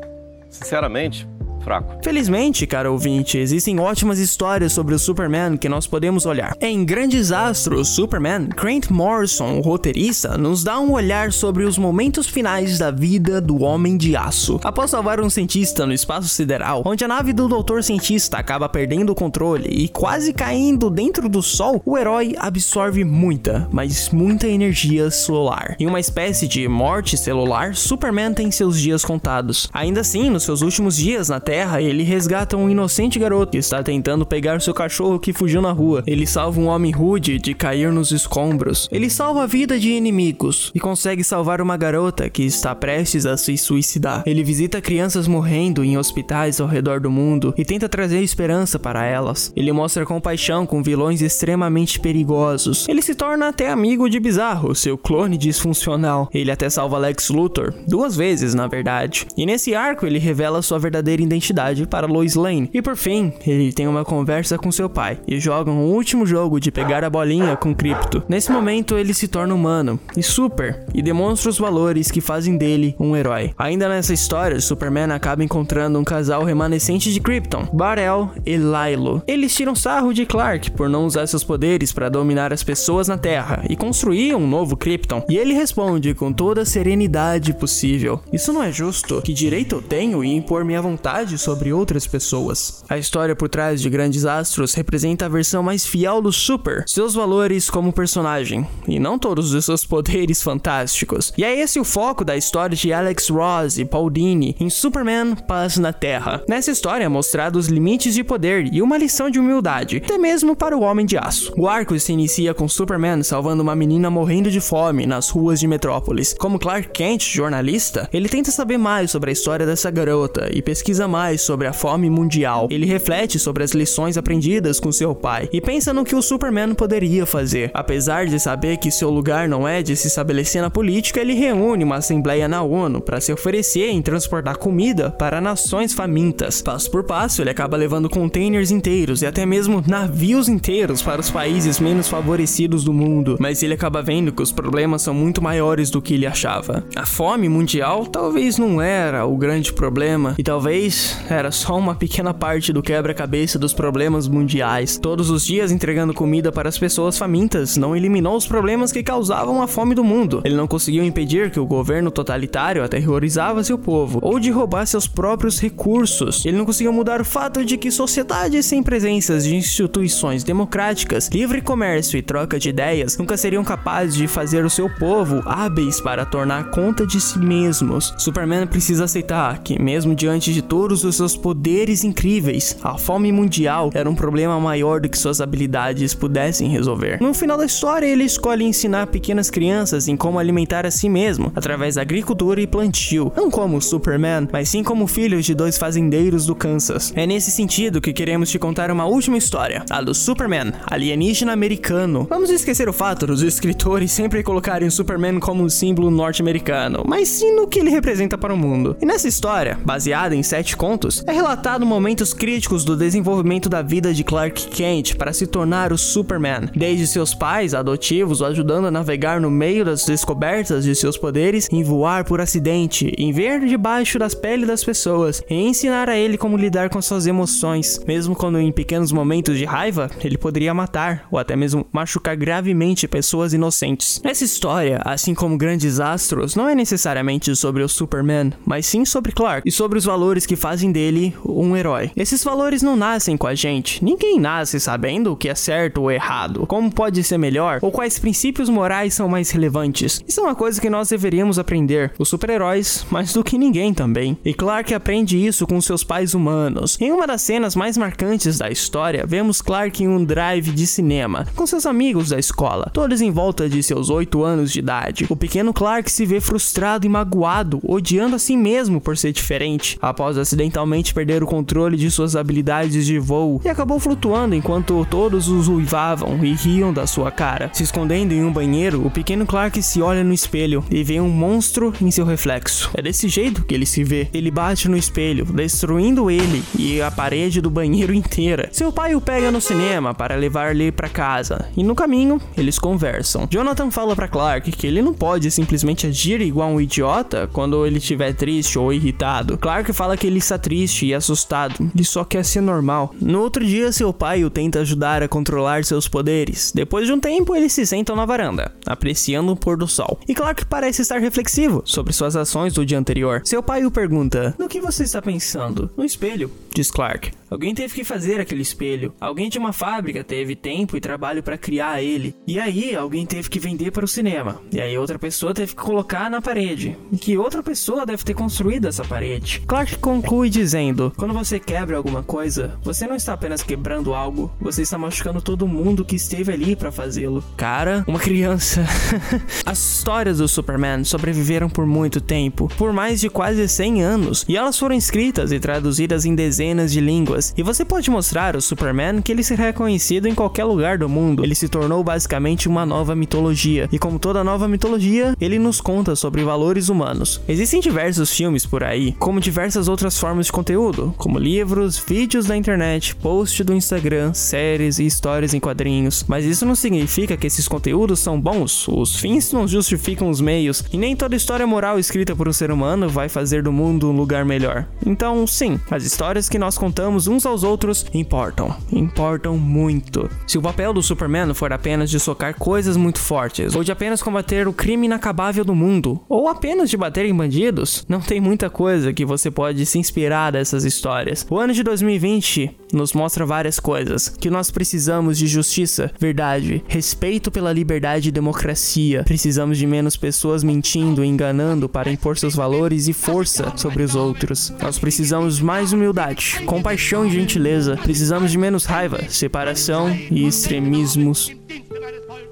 Sinceramente, 0.49 1.27
fraco. 1.67 1.97
Felizmente, 2.01 2.65
cara 2.65 2.93
ouvinte, 2.93 3.37
existem 3.37 3.81
ótimas 3.81 4.21
histórias 4.21 4.73
sobre 4.73 4.95
o 4.95 4.99
Superman 5.01 5.57
que 5.57 5.69
nós 5.69 5.85
podemos 5.85 6.25
olhar. 6.25 6.57
Em 6.61 6.85
Grandes 6.85 7.33
Astros 7.33 7.89
Superman, 7.89 8.49
Grant 8.57 8.89
Morrison, 8.89 9.59
o 9.59 9.63
roteirista, 9.63 10.39
nos 10.39 10.63
dá 10.63 10.79
um 10.79 10.93
olhar 10.93 11.33
sobre 11.33 11.65
os 11.65 11.77
momentos 11.77 12.29
finais 12.29 12.79
da 12.79 12.93
vida 12.93 13.41
do 13.41 13.63
Homem 13.63 13.97
de 13.97 14.15
Aço. 14.17 14.61
Após 14.63 14.91
salvar 14.91 15.21
um 15.21 15.29
cientista 15.29 15.85
no 15.85 15.93
espaço 15.93 16.29
sideral, 16.29 16.85
onde 16.87 17.05
a 17.05 17.09
nave 17.09 17.33
do 17.33 17.49
Doutor 17.49 17.83
Cientista 17.83 18.39
acaba 18.39 18.69
perdendo 18.69 19.11
o 19.11 19.15
controle 19.17 19.69
e 19.69 19.89
quase 19.89 20.33
caindo 20.33 20.89
dentro 20.89 21.29
do 21.29 21.43
Sol, 21.43 21.83
o 21.85 21.99
herói 21.99 22.37
absorve 22.39 23.03
muita, 23.03 23.69
mas 23.73 24.11
muita 24.11 24.47
energia 24.47 25.11
solar. 25.11 25.75
Em 25.81 25.87
uma 25.89 25.99
espécie 25.99 26.47
de 26.47 26.69
morte 26.69 27.17
celular, 27.17 27.75
Superman 27.75 28.33
tem 28.33 28.53
seus 28.53 28.81
dias 28.81 29.05
contados. 29.05 29.69
Ainda 29.73 30.03
assim, 30.03 30.31
nos 30.31 30.45
seus 30.45 30.63
últimos 30.63 30.97
dias 30.97 31.29
na 31.29 31.41
Terra, 31.41 31.56
ele 31.81 32.03
resgata 32.03 32.57
um 32.57 32.69
inocente 32.69 33.19
garoto 33.19 33.53
que 33.53 33.59
está 33.59 33.83
tentando 33.83 34.27
pegar 34.27 34.61
seu 34.61 34.75
cachorro 34.75 35.19
que 35.19 35.33
fugiu 35.33 35.63
na 35.63 35.73
rua. 35.73 36.03
Ele 36.07 36.27
salva 36.27 36.61
um 36.61 36.67
homem 36.67 36.93
rude 36.93 37.39
de 37.39 37.55
cair 37.55 37.91
nos 37.91 38.11
escombros. 38.11 38.89
Ele 38.93 39.09
salva 39.09 39.45
a 39.45 39.47
vida 39.47 39.79
de 39.79 39.91
inimigos 39.91 40.71
e 40.75 40.81
consegue 40.81 41.25
salvar 41.25 41.61
uma 41.61 41.77
garota 41.77 42.29
que 42.29 42.43
está 42.43 42.75
prestes 42.75 43.25
a 43.27 43.37
se 43.37 43.57
suicidar. 43.57 44.23
Ele 44.27 44.45
visita 44.45 44.81
crianças 44.81 45.27
morrendo 45.27 45.83
em 45.83 45.97
hospitais 45.97 46.61
ao 46.61 46.69
redor 46.69 47.01
do 47.01 47.11
mundo 47.11 47.55
e 47.57 47.65
tenta 47.65 47.89
trazer 47.89 48.23
esperança 48.23 48.79
para 48.79 49.05
elas. 49.05 49.53
Ele 49.57 49.73
mostra 49.73 50.05
compaixão 50.05 50.67
com 50.67 50.83
vilões 50.83 51.23
extremamente 51.23 51.99
perigosos. 51.99 52.87
Ele 52.89 53.03
se 53.03 53.15
torna 53.15 53.49
até 53.49 53.71
amigo 53.71 54.09
de 54.09 54.21
Bizarro, 54.21 54.75
seu 54.75 54.99
clone 54.99 55.39
disfuncional. 55.39 56.29
Ele 56.35 56.51
até 56.51 56.69
salva 56.69 56.99
Lex 56.99 57.31
Luthor, 57.31 57.73
duas 57.87 58.17
vezes 58.17 58.55
na 58.55 58.67
verdade. 58.67 59.27
E 59.37 59.47
nesse 59.47 59.75
arco 59.75 60.07
ele 60.07 60.19
revela 60.19 60.63
sua 60.63 60.79
verdadeira 60.79 61.23
identidade 61.23 61.46
para 61.89 62.07
Lois 62.07 62.35
Lane. 62.35 62.71
E 62.73 62.81
por 62.81 62.97
fim, 62.97 63.33
ele 63.47 63.73
tem 63.73 63.87
uma 63.89 64.05
conversa 64.05 64.59
com 64.59 64.71
seu 64.71 64.89
pai 64.89 65.19
e 65.27 65.39
joga 65.39 65.71
um 65.71 65.85
último 65.85 66.27
jogo 66.27 66.61
de 66.61 66.71
pegar 66.71 67.05
a 67.05 67.11
bolinha 67.11 67.57
com 67.57 67.75
Krypto. 67.75 68.23
Nesse 68.29 68.51
momento 68.51 68.97
ele 68.97 69.15
se 69.15 69.29
torna 69.29 69.55
humano 69.55 69.99
e 70.17 70.23
super 70.23 70.85
e 70.95 71.03
demonstra 71.03 71.51
os 71.51 71.59
valores 71.59 72.11
que 72.11 72.21
fazem 72.21 72.57
dele 72.57 72.95
um 72.99 73.17
herói. 73.17 73.53
Ainda 73.59 73.89
nessa 73.89 74.13
história, 74.13 74.61
Superman 74.61 75.13
acaba 75.13 75.43
encontrando 75.43 75.99
um 75.99 76.05
casal 76.05 76.45
remanescente 76.45 77.13
de 77.13 77.21
Krypton, 77.21 77.69
Barel 77.73 78.31
e 78.45 78.57
Lilo. 78.57 79.23
Eles 79.27 79.55
tiram 79.55 79.75
sarro 79.75 80.13
de 80.13 80.25
Clark 80.27 80.71
por 80.73 80.89
não 80.89 81.07
usar 81.07 81.27
seus 81.27 81.45
poderes 81.45 81.93
para 81.93 82.09
dominar 82.09 82.53
as 82.53 82.63
pessoas 82.63 83.09
na 83.09 83.19
Terra 83.19 83.65
e 83.69 83.77
construir 83.77 84.35
um 84.35 84.47
novo 84.47 84.77
Krypton. 84.77 85.25
E 85.29 85.37
ele 85.37 85.55
responde 85.55 86.15
com 86.15 86.33
toda 86.33 86.63
a 86.63 86.67
serenidade 86.67 87.53
possível: 87.55 88.21
Isso 88.33 88.53
não 88.53 88.63
é 88.63 88.71
justo. 88.71 89.23
Que 89.23 89.33
direito 89.33 89.77
eu 89.77 89.83
tenho 89.83 90.23
em 90.23 90.37
impor 90.37 90.65
minha 90.65 90.83
vontade 90.83 91.26
sobre 91.35 91.73
outras 91.73 92.07
pessoas? 92.07 92.85
A 92.89 92.97
história 92.97 93.35
por 93.35 93.49
trás 93.49 93.83
de 93.83 93.91
Grandes 93.91 94.25
Astros 94.25 94.75
representa 94.75 95.27
a 95.27 95.29
versão 95.29 95.63
mais 95.63 95.85
fiel 95.85 96.23
do 96.23 96.33
Super, 96.33 96.85
seus 96.87 97.15
valores 97.15 97.69
como 97.69 97.93
personagem, 97.93 98.67
e 98.87 98.99
não 98.99 99.19
todos 99.19 99.53
os 99.53 99.65
seus 99.65 99.85
poderes 99.85 100.43
fantásticos. 100.43 101.33
E 101.37 101.43
é 101.43 101.59
esse 101.59 101.81
o 101.81 101.85
foco 101.85 102.25
da 102.25 102.37
história 102.37 102.77
de 102.77 102.93
Alex 102.93 103.29
Ross 103.29 103.79
e 103.79 103.85
Paul 103.85 104.09
Dini 104.09 104.55
em 104.61 104.71
Superman 104.71 105.35
Paz 105.35 105.77
na 105.77 105.93
Terra. 105.93 106.43
Nessa 106.49 106.71
história 106.71 107.05
é 107.05 107.09
mostrado 107.09 107.59
os 107.59 107.67
limites 107.67 108.15
de 108.15 108.23
poder 108.23 108.73
e 108.73 108.81
uma 108.81 108.97
lição 108.97 109.29
de 109.29 109.41
humildade, 109.41 110.03
até 110.05 110.17
mesmo 110.17 110.55
para 110.55 110.77
o 110.77 110.83
Homem 110.83 111.05
de 111.05 111.19
Aço. 111.19 111.53
O 111.57 111.69
arco 111.69 111.99
se 111.99 112.13
inicia 112.13 112.55
com 112.55 112.69
Superman 112.69 113.23
salvando 113.23 113.63
uma 113.63 113.75
menina 113.75 114.11
morrendo 114.11 114.51
de 114.51 114.61
fome 114.61 115.07
nas 115.07 115.31
ruas 115.31 115.59
de 115.59 115.67
Metrópolis. 115.67 116.35
Como 116.39 116.59
Clark 116.59 116.91
Kent, 116.91 117.33
jornalista, 117.33 118.09
ele 118.13 118.29
tenta 118.29 118.51
saber 118.51 118.79
mais 118.79 119.11
sobre 119.11 119.31
a 119.31 119.33
história 119.33 119.67
dessa 119.67 119.91
garota 119.91 120.49
e 120.53 120.63
pesquisa 120.63 121.09
mais 121.09 121.16
sobre 121.39 121.67
a 121.67 121.73
fome 121.73 122.11
mundial. 122.11 122.69
Ele 122.71 122.87
reflete 122.87 123.39
sobre 123.39 123.65
as 123.65 123.73
lições 123.73 124.17
aprendidas 124.17 124.79
com 124.79 124.93
seu 124.93 125.15
pai 125.15 125.49
e 125.53 125.61
pensa 125.61 125.93
no 125.93 126.05
que 126.05 126.15
o 126.15 126.23
Superman 126.23 126.75
poderia 126.75 127.25
fazer. 127.25 127.71
Apesar 127.75 128.27
de 128.27 128.39
saber 128.39 128.77
que 128.77 128.91
seu 128.91 129.11
lugar 129.11 129.49
não 129.49 129.67
é 129.67 129.83
de 129.83 129.97
se 129.97 130.09
estabelecer 130.09 130.63
na 130.63 130.71
política, 130.71 131.21
ele 131.21 131.35
reúne 131.35 131.85
uma 131.85 131.97
assembleia 131.97 132.49
na 132.49 132.63
ONU 132.63 133.01
para 133.01 133.21
se 133.21 133.33
oferecer 133.33 133.89
em 133.89 134.03
transportar 134.03 134.57
comida 134.57 135.11
para 135.11 135.41
nações 135.41 135.93
famintas. 135.93 136.63
Passo 136.63 136.91
por 136.91 137.05
passo, 137.05 137.43
ele 137.43 137.51
acaba 137.51 137.77
levando 137.77 138.11
containers 138.11 138.71
inteiros 138.71 139.23
e 139.23 139.27
até 139.27 139.47
mesmo 139.47 139.83
navios 139.87 140.49
inteiros 140.49 141.03
para 141.03 141.21
os 141.21 141.31
países 141.31 141.81
menos 141.81 142.09
favorecidos 142.09 142.85
do 142.85 142.93
mundo, 142.93 143.37
mas 143.39 143.63
ele 143.63 143.75
acaba 143.75 144.03
vendo 144.03 144.33
que 144.33 144.43
os 144.43 144.53
problemas 144.53 145.03
são 145.03 145.15
muito 145.15 145.43
maiores 145.43 145.91
do 145.91 146.03
que 146.03 146.15
ele 146.15 146.27
achava. 146.27 146.85
A 146.95 147.07
fome 147.07 147.49
mundial 147.49 148.07
talvez 148.07 148.59
não 148.59 148.81
era 148.81 149.25
o 149.27 149.37
grande 149.37 149.73
problema 149.73 150.35
e 150.39 150.43
talvez 150.43 151.06
era 151.29 151.51
só 151.51 151.77
uma 151.77 151.95
pequena 151.95 152.33
parte 152.33 152.73
do 152.73 152.83
quebra-cabeça 152.83 153.59
dos 153.59 153.73
problemas 153.73 154.29
mundiais. 154.29 154.99
Todos 154.99 155.31
os 155.31 155.45
dias 155.45 155.71
entregando 155.71 156.15
comida 156.15 156.53
para 156.53 156.69
as 156.69 156.79
pessoas 156.79 157.19
famintas 157.19 157.77
não 157.77 157.97
eliminou 157.97 158.37
os 158.37 158.47
problemas 158.47 158.93
que 158.93 159.03
causavam 159.03 159.63
a 159.63 159.67
fome 159.67 159.95
do 159.95 160.05
mundo. 160.05 160.43
Ele 160.45 160.57
não 160.57 160.67
conseguiu 160.67 161.05
impedir 161.05 161.51
que 161.51 161.61
o 161.61 161.67
governo 161.67 162.11
totalitário 162.11 162.83
aterrorizava 162.83 163.65
seu 163.65 163.79
povo 163.79 164.19
ou 164.23 164.39
de 164.39 164.51
roubar 164.51 164.87
seus 164.87 165.07
próprios 165.07 165.61
recursos. 165.61 166.45
Ele 166.45 166.57
não 166.57 166.65
conseguiu 166.65 166.93
mudar 166.93 167.21
o 167.21 167.25
fato 167.25 167.65
de 167.65 167.77
que 167.77 167.91
sociedades 167.91 168.67
sem 168.67 168.83
presenças 168.83 169.45
de 169.45 169.55
instituições 169.55 170.45
democráticas, 170.45 171.29
livre 171.29 171.61
comércio 171.61 172.19
e 172.19 172.23
troca 172.23 172.59
de 172.59 172.69
ideias 172.69 173.17
nunca 173.19 173.37
seriam 173.37 173.65
capazes 173.65 174.15
de 174.15 174.27
fazer 174.27 174.65
o 174.65 174.71
seu 174.71 174.89
povo 174.89 175.43
hábeis 175.45 176.01
para 176.01 176.25
tornar 176.25 176.71
conta 176.71 177.07
de 177.07 177.21
si 177.21 177.39
mesmos. 177.39 178.15
Superman 178.19 178.67
precisa 178.67 179.05
aceitar 179.05 179.59
que, 179.59 179.81
mesmo 179.81 180.15
diante 180.15 180.53
de 180.53 180.63
todos 180.63 180.96
os 181.05 181.17
seus 181.17 181.37
poderes 181.37 182.05
incríveis, 182.05 182.77
a 182.83 182.97
fome 182.97 183.33
mundial 183.33 183.91
era 183.95 184.09
um 184.09 184.15
problema 184.15 184.59
maior 184.61 185.01
do 185.01 185.09
que 185.09 185.19
suas 185.19 185.41
habilidades 185.41 186.15
pudessem 186.15 186.69
resolver. 186.69 187.21
No 187.21 187.35
final 187.35 187.57
da 187.57 187.67
história, 187.67 188.07
ele 188.07 188.25
escolhe 188.25 188.65
ensinar 188.65 189.07
pequenas 189.09 189.51
crianças 189.51 190.09
em 190.09 190.17
como 190.17 190.39
alimentar 190.39 190.87
a 190.87 190.91
si 190.91 191.09
mesmo, 191.09 191.53
através 191.55 191.97
da 191.97 192.03
agricultura 192.03 192.61
e 192.61 192.67
plantio, 192.67 193.33
não 193.37 193.51
como 193.51 193.81
Superman, 193.81 194.49
mas 194.53 194.69
sim 194.69 194.83
como 194.83 195.07
filhos 195.07 195.45
de 195.45 195.55
dois 195.55 195.79
fazendeiros 195.79 196.47
do 196.47 196.55
Kansas. 196.55 197.13
É 197.17 197.27
nesse 197.27 197.51
sentido 197.51 198.01
que 198.01 198.13
queremos 198.13 198.51
te 198.51 198.59
contar 198.59 198.91
uma 198.91 199.07
última 199.07 199.39
história, 199.39 199.85
a 199.91 200.01
do 200.01 200.15
Superman, 200.15 200.73
alienígena 200.87 201.53
americano. 201.53 202.27
Vamos 202.29 202.51
esquecer 202.51 202.89
o 202.89 202.93
fato 202.93 203.27
dos 203.27 203.43
escritores 203.43 204.13
sempre 204.13 204.43
colocarem 204.43 204.89
o 204.89 204.91
Superman 204.91 205.41
como 205.41 205.63
um 205.63 205.69
símbolo 205.69 206.11
norte-americano, 206.11 207.05
mas 207.07 207.29
sim 207.29 207.55
no 207.55 207.67
que 207.67 207.79
ele 207.79 207.91
representa 207.91 208.39
para 208.39 208.55
o 208.55 208.57
mundo. 208.57 208.97
E 209.01 209.07
nessa 209.07 209.29
história, 209.29 209.79
baseada 209.85 210.35
em 210.35 210.43
sete 210.43 210.77
contos, 210.87 211.25
é 211.27 211.33
relatado 211.33 211.85
momentos 211.85 212.33
críticos 212.33 212.85
do 212.85 212.97
desenvolvimento 212.97 213.69
da 213.69 213.83
vida 213.83 214.15
de 214.15 214.23
Clark 214.23 214.69
Kent 214.69 215.17
para 215.17 215.33
se 215.33 215.45
tornar 215.45 215.93
o 215.93 215.99
Superman, 215.99 216.71
desde 216.77 217.09
seus 217.09 217.35
pais 217.35 217.75
adotivos 217.75 218.41
o 218.41 218.45
ajudando 218.45 218.87
a 218.87 218.91
navegar 218.93 219.41
no 219.41 219.51
meio 219.51 219.85
das 219.85 220.05
descobertas 220.05 220.85
de 220.85 220.95
seus 220.95 221.19
poderes, 221.19 221.69
em 221.73 221.83
voar 221.83 222.25
por 222.25 222.41
acidente, 222.41 223.13
em 223.19 223.33
ver 223.33 223.67
debaixo 223.67 224.17
das 224.17 224.33
peles 224.33 224.69
das 224.69 224.85
pessoas, 224.85 225.43
e 225.51 225.57
ensinar 225.57 226.09
a 226.09 226.17
ele 226.17 226.39
como 226.39 226.57
lidar 226.57 226.89
com 226.89 227.03
suas 227.03 227.27
emoções, 227.27 228.01
mesmo 228.07 228.37
quando 228.37 228.61
em 228.61 228.71
pequenos 228.71 229.11
momentos 229.11 229.59
de 229.59 229.65
raiva 229.65 230.09
ele 230.23 230.39
poderia 230.39 230.73
matar 230.73 231.27
ou 231.33 231.39
até 231.41 231.57
mesmo 231.57 231.85
machucar 231.91 232.37
gravemente 232.37 233.09
pessoas 233.09 233.53
inocentes. 233.53 234.21
Essa 234.23 234.45
história, 234.45 235.01
assim 235.05 235.35
como 235.35 235.59
Grandes 235.59 235.99
Astros, 235.99 236.55
não 236.55 236.69
é 236.69 236.77
necessariamente 236.77 237.57
sobre 237.57 237.83
o 237.83 237.89
Superman, 237.89 238.53
mas 238.65 238.87
sim 238.87 239.05
sobre 239.05 239.33
Clark 239.33 239.69
e 239.69 239.73
sobre 239.73 239.99
os 239.99 240.05
valores 240.05 240.47
que 240.47 240.55
fazem 240.55 240.76
dele 240.85 241.35
um 241.45 241.77
herói. 241.77 242.11
Esses 242.17 242.43
valores 242.45 242.83
não 242.83 242.97
nascem 242.97 243.37
com 243.37 243.47
a 243.47 243.55
gente. 243.55 244.05
Ninguém 244.05 244.39
nasce 244.39 244.79
sabendo 244.79 245.33
o 245.33 245.37
que 245.37 245.49
é 245.49 245.55
certo 245.55 246.03
ou 246.03 246.11
errado, 246.11 246.67
como 246.67 246.93
pode 246.93 247.23
ser 247.23 247.39
melhor 247.39 247.79
ou 247.83 247.91
quais 247.91 248.19
princípios 248.19 248.69
morais 248.69 249.15
são 249.15 249.29
mais 249.29 249.51
relevantes. 249.51 250.23
Isso 250.27 250.41
é 250.41 250.43
uma 250.43 250.55
coisa 250.55 250.81
que 250.81 250.91
nós 250.91 251.09
deveríamos 251.09 251.59
aprender, 251.59 252.13
os 252.19 252.29
super-heróis, 252.29 253.07
mais 253.11 253.33
do 253.33 253.45
que 253.45 253.59
ninguém 253.59 253.95
também. 253.95 254.37
E 254.45 254.53
Clark 254.53 254.93
aprende 254.93 255.45
isso 255.45 255.67
com 255.67 255.81
seus 255.81 256.05
pais 256.05 256.35
humanos. 256.35 256.99
Em 257.01 257.13
uma 257.13 257.27
das 257.27 257.43
cenas 257.43 257.75
mais 257.75 257.97
marcantes 257.97 258.59
da 258.59 258.71
história, 258.71 259.25
vemos 259.27 259.63
Clark 259.63 260.03
em 260.03 260.09
um 260.09 260.25
drive 260.25 260.71
de 260.71 260.87
cinema, 260.87 261.47
com 261.55 261.67
seus 261.67 261.87
amigos 261.87 262.31
da 262.31 262.39
escola, 262.39 262.91
todos 262.93 263.21
em 263.21 263.31
volta 263.31 263.69
de 263.69 263.83
seus 263.83 264.11
8 264.11 264.43
anos 264.43 264.73
de 264.73 264.79
idade. 264.79 265.27
O 265.29 265.37
pequeno 265.37 265.73
Clark 265.73 266.11
se 266.11 266.27
vê 266.27 266.41
frustrado 266.41 267.07
e 267.07 267.09
magoado, 267.09 267.81
odiando 267.83 268.37
a 268.37 268.39
si 268.39 268.57
mesmo 268.57 269.01
por 269.01 269.17
ser 269.17 269.33
diferente, 269.33 269.99
após 270.01 270.37
acidentalmente 270.67 271.15
perder 271.15 271.43
o 271.43 271.47
controle 271.47 271.97
de 271.97 272.11
suas 272.11 272.35
habilidades 272.35 273.07
de 273.07 273.19
voo 273.19 273.61
e 273.65 273.69
acabou 273.69 273.99
flutuando 273.99 274.55
enquanto 274.55 275.07
todos 275.09 275.49
os 275.49 275.69
uivavam 275.69 276.45
e 276.45 276.53
riam 276.53 276.93
da 276.93 277.07
sua 277.07 277.31
cara. 277.31 277.71
Se 277.73 277.83
escondendo 277.83 278.33
em 278.33 278.45
um 278.45 278.53
banheiro, 278.53 279.07
o 279.07 279.11
pequeno 279.11 279.47
Clark 279.47 279.81
se 279.83 280.03
olha 280.03 280.25
no 280.25 280.35
espelho 280.35 280.85
e 280.91 281.03
vê 281.05 281.21
um 281.21 281.29
monstro 281.29 281.93
em 282.01 282.11
seu 282.11 282.25
reflexo. 282.25 282.91
É 282.95 283.01
desse 283.01 283.29
jeito 283.29 283.65
que 283.65 283.75
ele 283.75 283.87
se 283.87 284.03
vê. 284.03 284.29
Ele 284.35 284.51
bate 284.51 284.89
no 284.89 284.97
espelho, 284.97 285.45
destruindo 285.45 286.31
ele 286.31 286.63
e 286.79 287.01
a 287.01 287.11
parede 287.11 287.61
do 287.61 287.71
banheiro 287.71 288.13
inteira. 288.13 288.69
Seu 288.73 288.93
pai 288.93 289.15
o 289.15 289.21
pega 289.21 289.51
no 289.51 289.61
cinema 289.61 290.15
para 290.15 290.35
levar-lhe 290.35 290.91
para 290.91 291.09
casa 291.09 291.69
e 291.77 291.85
no 291.85 291.95
caminho 291.95 292.41
eles 292.57 292.79
conversam. 292.79 293.47
Jonathan 293.51 293.91
fala 293.91 294.17
para 294.17 294.29
Clark 294.29 294.73
que 294.73 294.87
ele 294.87 295.01
não 295.01 295.15
pode 295.15 295.51
simplesmente 295.51 296.07
agir 296.07 296.41
igual 296.41 296.71
um 296.71 296.81
idiota 296.81 297.49
quando 297.53 297.87
ele 297.87 297.99
estiver 297.99 298.35
triste 298.35 298.79
ou 298.79 298.93
irritado. 298.93 299.57
Clark 299.59 299.93
fala 299.93 300.17
que 300.17 300.27
ele 300.27 300.39
está 300.39 300.56
está 300.57 300.59
triste 300.59 301.07
e 301.07 301.15
assustado, 301.15 301.91
ele 301.95 302.05
só 302.05 302.25
quer 302.25 302.45
ser 302.45 302.61
normal. 302.61 303.15
No 303.21 303.41
outro 303.41 303.65
dia, 303.65 303.93
seu 303.93 304.13
pai 304.13 304.45
o 304.45 304.51
tenta 304.51 304.81
ajudar 304.81 305.23
a 305.23 305.29
controlar 305.29 305.85
seus 305.85 306.09
poderes. 306.09 306.73
Depois 306.75 307.07
de 307.07 307.13
um 307.13 307.21
tempo, 307.21 307.55
eles 307.55 307.73
se 307.73 307.87
sentam 307.87 308.17
na 308.17 308.25
varanda, 308.25 308.73
apreciando 308.87 309.53
o 309.53 309.57
pôr 309.57 309.77
do 309.77 309.87
sol. 309.87 310.19
E 310.27 310.35
Clark 310.35 310.65
parece 310.67 311.03
estar 311.03 311.21
reflexivo 311.21 311.83
sobre 311.85 312.13
suas 312.13 312.35
ações 312.35 312.73
do 312.73 312.85
dia 312.85 312.99
anterior. 312.99 313.43
Seu 313.45 313.63
pai 313.63 313.85
o 313.85 313.91
pergunta: 313.91 314.55
No 314.59 314.69
que 314.69 314.81
você 314.81 315.05
está 315.05 315.21
pensando? 315.21 315.91
No 315.97 316.05
espelho, 316.05 316.51
diz 316.75 316.91
Clark. 316.91 317.31
Alguém 317.49 317.75
teve 317.75 317.95
que 317.95 318.05
fazer 318.05 318.41
aquele 318.41 318.63
espelho. 318.63 319.15
Alguém 319.21 319.49
de 319.49 319.59
uma 319.59 319.73
fábrica 319.73 320.25
teve 320.25 320.57
tempo 320.57 320.97
e 320.97 321.01
trabalho 321.01 321.43
para 321.43 321.57
criar 321.57 322.03
ele. 322.03 322.35
E 322.47 322.59
aí, 322.59 322.95
alguém 322.95 323.25
teve 323.25 323.49
que 323.49 323.61
vender 323.61 323.93
para 323.93 324.05
o 324.05 324.09
cinema. 324.09 324.61
E 324.73 324.81
aí, 324.81 324.99
outra 324.99 325.19
pessoa 325.19 325.55
teve 325.55 325.75
que 325.75 325.81
colocar 325.81 326.29
na 326.29 326.43
parede. 326.43 326.97
E 327.13 327.17
que 327.17 327.39
outra 327.39 327.63
pessoa 327.63 328.05
deve 328.05 328.25
ter 328.25 328.35
construído 328.35 328.89
essa 328.89 329.05
parede. 329.05 329.63
Clark 329.67 329.97
conclui 329.99 330.36
dizendo: 330.45 331.13
Quando 331.17 331.33
você 331.33 331.59
quebra 331.59 331.97
alguma 331.97 332.23
coisa, 332.23 332.79
você 332.83 333.07
não 333.07 333.17
está 333.17 333.33
apenas 333.33 333.63
quebrando 333.63 334.15
algo, 334.15 334.51
você 334.61 334.83
está 334.83 334.99
machucando 334.99 335.41
todo 335.41 335.67
mundo 335.67 336.05
que 336.05 336.17
esteve 336.17 336.53
ali 336.53 336.77
para 336.77 336.93
fazê-lo. 336.93 337.43
Cara, 337.57 338.05
uma 338.07 338.19
criança. 338.19 338.85
As 339.65 339.79
histórias 339.79 340.39
do 340.39 340.49
Superman 340.49 341.05
sobreviveram 341.05 341.69
por 341.69 341.87
muito 341.87 342.21
tempo 342.21 342.69
por 342.77 342.93
mais 342.93 343.21
de 343.21 343.29
quase 343.29 343.67
100 343.67 344.03
anos 344.03 344.45
e 344.49 344.57
elas 344.57 344.79
foram 344.79 344.95
escritas 344.95 345.53
e 345.53 345.59
traduzidas 345.59 346.25
em 346.25 346.35
dezenas 346.35 346.93
de 346.93 347.01
línguas 347.01 347.55
e 347.57 347.63
você 347.63 347.85
pode 347.85 348.11
mostrar 348.11 348.55
ao 348.55 348.61
Superman 348.61 349.21
que 349.23 349.33
ele 349.33 349.43
será 349.43 349.65
reconhecido 349.65 350.27
em 350.27 350.35
qualquer 350.35 350.65
lugar 350.65 350.99
do 350.99 351.09
mundo. 351.09 351.45
Ele 351.45 351.55
se 351.55 351.69
tornou 351.69 352.03
basicamente 352.03 352.69
uma 352.69 352.85
nova 352.87 353.15
mitologia, 353.15 353.89
e 353.93 353.99
como 353.99 354.19
toda 354.19 354.45
nova 354.45 354.69
mitologia, 354.69 355.37
ele 355.41 355.59
nos 355.59 355.81
conta 355.81 356.17
sobre 356.17 356.43
valores 356.43 356.89
humanos. 356.89 357.41
Existem 357.49 357.81
diversos 357.81 358.33
filmes 358.33 358.67
por 358.67 358.83
aí, 358.83 359.13
como 359.19 359.41
diversas 359.41 359.89
outras 359.89 360.19
formas 360.19 360.26
de 360.27 360.53
conteúdo, 360.53 361.15
como 361.17 361.39
livros, 361.39 361.97
vídeos 361.97 362.47
da 362.47 362.57
internet, 362.57 363.15
posts 363.15 363.65
do 363.65 363.73
Instagram, 363.73 364.35
séries 364.35 364.99
e 364.99 365.07
histórias 365.07 365.55
em 365.55 365.61
quadrinhos, 365.61 366.25
mas 366.27 366.45
isso 366.45 366.67
não 366.67 366.75
significa 366.75 367.37
que 367.37 367.47
esses 367.47 367.69
conteúdos 367.69 368.19
são 368.19 368.39
bons. 368.39 368.89
Os 368.89 369.17
fins 369.17 369.53
não 369.53 369.69
justificam 369.69 370.29
os 370.29 370.41
meios, 370.41 370.85
e 370.93 370.99
nem 370.99 371.15
toda 371.15 371.37
história 371.37 371.67
moral 371.67 371.99
escrita 371.99 372.35
por 372.35 372.49
um 372.49 372.53
ser 372.53 372.73
humano 372.73 373.09
vai 373.09 373.29
fazer 373.29 373.63
do 373.63 373.73
mundo 373.73 374.11
um 374.11 374.17
lugar 374.17 374.45
melhor. 374.45 374.87
Então, 375.07 375.47
sim, 375.47 375.81
as 375.91 376.05
histórias 376.05 376.49
que 376.49 376.59
nós 376.59 376.77
contamos 376.77 377.29
uns 377.29 377.47
aos 377.47 377.63
outros 377.63 378.05
importam. 378.13 378.77
Importam 378.93 379.57
muito. 379.57 380.29
Se 380.47 380.59
o 380.59 380.63
papel 380.63 380.93
do 380.93 381.03
Superman 381.03 381.55
for 381.55 381.73
apenas 381.73 382.11
de 382.11 382.19
socar 382.19 382.55
coisas 382.59 382.97
muito 382.97 383.21
fortes, 383.21 383.77
ou 383.77 383.85
de 383.85 383.93
apenas 383.93 384.23
combater 384.23 384.67
o 384.67 384.73
crime 384.73 385.07
inacabável 385.07 385.65
do 385.65 385.75
mundo, 385.75 386.21
ou 386.29 386.49
apenas 386.49 386.91
de 386.91 386.97
bater 386.97 387.25
em 387.25 387.35
bandidos, 387.35 388.05
não 388.09 388.21
tem 388.21 388.41
muita 388.41 388.69
coisa 388.69 389.13
que 389.13 389.25
você 389.25 389.51
pode 389.51 389.87
se 389.87 389.99
inspirar 389.99 390.16
dessas 390.53 390.85
histórias. 390.85 391.47
O 391.51 391.59
ano 391.59 391.75
de 391.75 391.83
2020 391.83 392.71
nos 392.93 393.13
mostra 393.13 393.45
várias 393.45 393.79
coisas: 393.79 394.29
que 394.29 394.49
nós 394.49 394.71
precisamos 394.71 395.37
de 395.37 395.47
justiça, 395.47 396.11
verdade, 396.19 396.83
respeito 396.89 397.51
pela 397.51 397.73
liberdade 397.73 398.31
e 398.31 398.33
democracia. 398.33 399.23
Precisamos 399.25 399.77
de 399.77 399.87
menos 399.87 400.17
pessoas 400.17 400.65
mentindo 400.65 401.23
e 401.23 401.29
enganando 401.29 401.89
para 401.89 402.11
impor 402.11 402.39
seus 402.39 402.55
valores 402.55 403.09
e 403.09 403.13
força 403.13 403.73
sobre 403.77 404.03
os 404.03 404.15
outros. 404.15 404.73
Nós 404.81 404.99
precisamos 404.99 405.61
mais 405.61 405.93
humildade, 405.93 406.63
compaixão 406.65 407.27
e 407.27 407.31
gentileza. 407.31 407.97
Precisamos 407.97 408.51
de 408.51 408.57
menos 408.57 408.87
raiva, 408.87 409.21
separação 409.29 410.11
e 410.31 410.47
extremismos. 410.47 411.55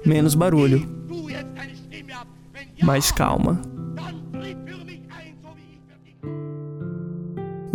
Menos 0.05 0.35
barulho. 0.35 0.87
Mais 2.83 3.11
calma. 3.11 3.74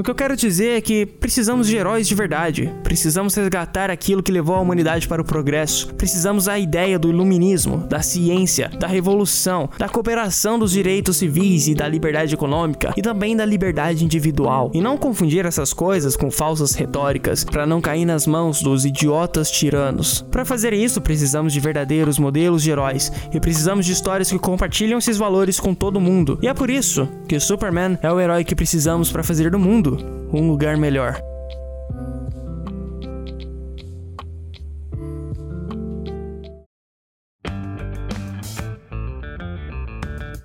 O 0.00 0.02
que 0.02 0.10
eu 0.10 0.14
quero 0.14 0.34
dizer 0.34 0.78
é 0.78 0.80
que 0.80 1.04
precisamos 1.04 1.66
de 1.66 1.76
heróis 1.76 2.08
de 2.08 2.14
verdade. 2.14 2.72
Precisamos 2.82 3.34
resgatar 3.34 3.90
aquilo 3.90 4.22
que 4.22 4.32
levou 4.32 4.56
a 4.56 4.60
humanidade 4.60 5.06
para 5.06 5.20
o 5.20 5.24
progresso. 5.26 5.94
Precisamos 5.94 6.46
da 6.46 6.58
ideia 6.58 6.98
do 6.98 7.10
iluminismo, 7.10 7.86
da 7.86 8.00
ciência, 8.00 8.70
da 8.78 8.86
revolução, 8.86 9.68
da 9.76 9.90
cooperação 9.90 10.58
dos 10.58 10.72
direitos 10.72 11.18
civis 11.18 11.68
e 11.68 11.74
da 11.74 11.86
liberdade 11.86 12.32
econômica 12.32 12.94
e 12.96 13.02
também 13.02 13.36
da 13.36 13.44
liberdade 13.44 14.02
individual. 14.02 14.70
E 14.72 14.80
não 14.80 14.96
confundir 14.96 15.44
essas 15.44 15.74
coisas 15.74 16.16
com 16.16 16.30
falsas 16.30 16.74
retóricas 16.74 17.44
para 17.44 17.66
não 17.66 17.82
cair 17.82 18.06
nas 18.06 18.26
mãos 18.26 18.62
dos 18.62 18.86
idiotas 18.86 19.50
tiranos. 19.50 20.24
Para 20.30 20.46
fazer 20.46 20.72
isso, 20.72 21.02
precisamos 21.02 21.52
de 21.52 21.60
verdadeiros 21.60 22.18
modelos 22.18 22.62
de 22.62 22.70
heróis 22.70 23.12
e 23.34 23.38
precisamos 23.38 23.84
de 23.84 23.92
histórias 23.92 24.30
que 24.30 24.38
compartilham 24.38 24.98
esses 24.98 25.18
valores 25.18 25.60
com 25.60 25.74
todo 25.74 26.00
mundo. 26.00 26.38
E 26.40 26.48
é 26.48 26.54
por 26.54 26.70
isso 26.70 27.06
que 27.28 27.36
o 27.36 27.40
Superman 27.40 27.98
é 28.00 28.10
o 28.10 28.18
herói 28.18 28.44
que 28.44 28.54
precisamos 28.54 29.12
para 29.12 29.22
fazer 29.22 29.50
do 29.50 29.58
mundo 29.58 29.89
um 30.32 30.50
lugar 30.50 30.76
melhor. 30.76 31.29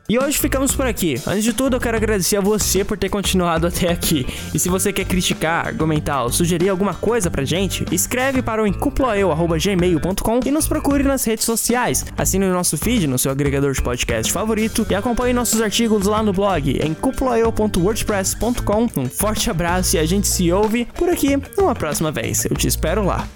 E 0.07 0.19
hoje 0.19 0.37
ficamos 0.37 0.75
por 0.75 0.85
aqui. 0.85 1.15
Antes 1.25 1.43
de 1.43 1.51
tudo, 1.51 1.77
eu 1.77 1.79
quero 1.79 1.97
agradecer 1.97 2.37
a 2.37 2.41
você 2.41 2.83
por 2.83 2.95
ter 2.95 3.09
continuado 3.09 3.65
até 3.65 3.89
aqui. 3.89 4.23
E 4.53 4.59
se 4.59 4.69
você 4.69 4.93
quer 4.93 5.05
criticar, 5.05 5.65
argumentar 5.65 6.21
ou 6.23 6.31
sugerir 6.31 6.69
alguma 6.69 6.93
coisa 6.93 7.31
pra 7.31 7.43
gente, 7.43 7.83
escreve 7.91 8.43
para 8.43 8.61
o 8.61 8.67
encuploeu.gmail.com 8.67 10.39
e 10.45 10.51
nos 10.51 10.67
procure 10.67 11.03
nas 11.03 11.25
redes 11.25 11.45
sociais. 11.45 12.05
Assine 12.15 12.45
o 12.45 12.53
nosso 12.53 12.77
feed 12.77 13.07
no 13.07 13.17
seu 13.17 13.31
agregador 13.31 13.73
de 13.73 13.81
podcast 13.81 14.31
favorito 14.31 14.85
e 14.89 14.95
acompanhe 14.95 15.33
nossos 15.33 15.59
artigos 15.59 16.05
lá 16.05 16.21
no 16.21 16.31
blog 16.31 16.79
em 16.83 16.93
cuploeu.wordpress.com. 16.93 18.89
Um 18.97 19.09
forte 19.09 19.49
abraço 19.49 19.95
e 19.95 19.99
a 19.99 20.05
gente 20.05 20.27
se 20.27 20.51
ouve 20.51 20.85
por 20.85 21.09
aqui 21.09 21.35
numa 21.57 21.73
próxima 21.73 22.11
vez. 22.11 22.45
Eu 22.45 22.55
te 22.55 22.67
espero 22.67 23.03
lá. 23.03 23.27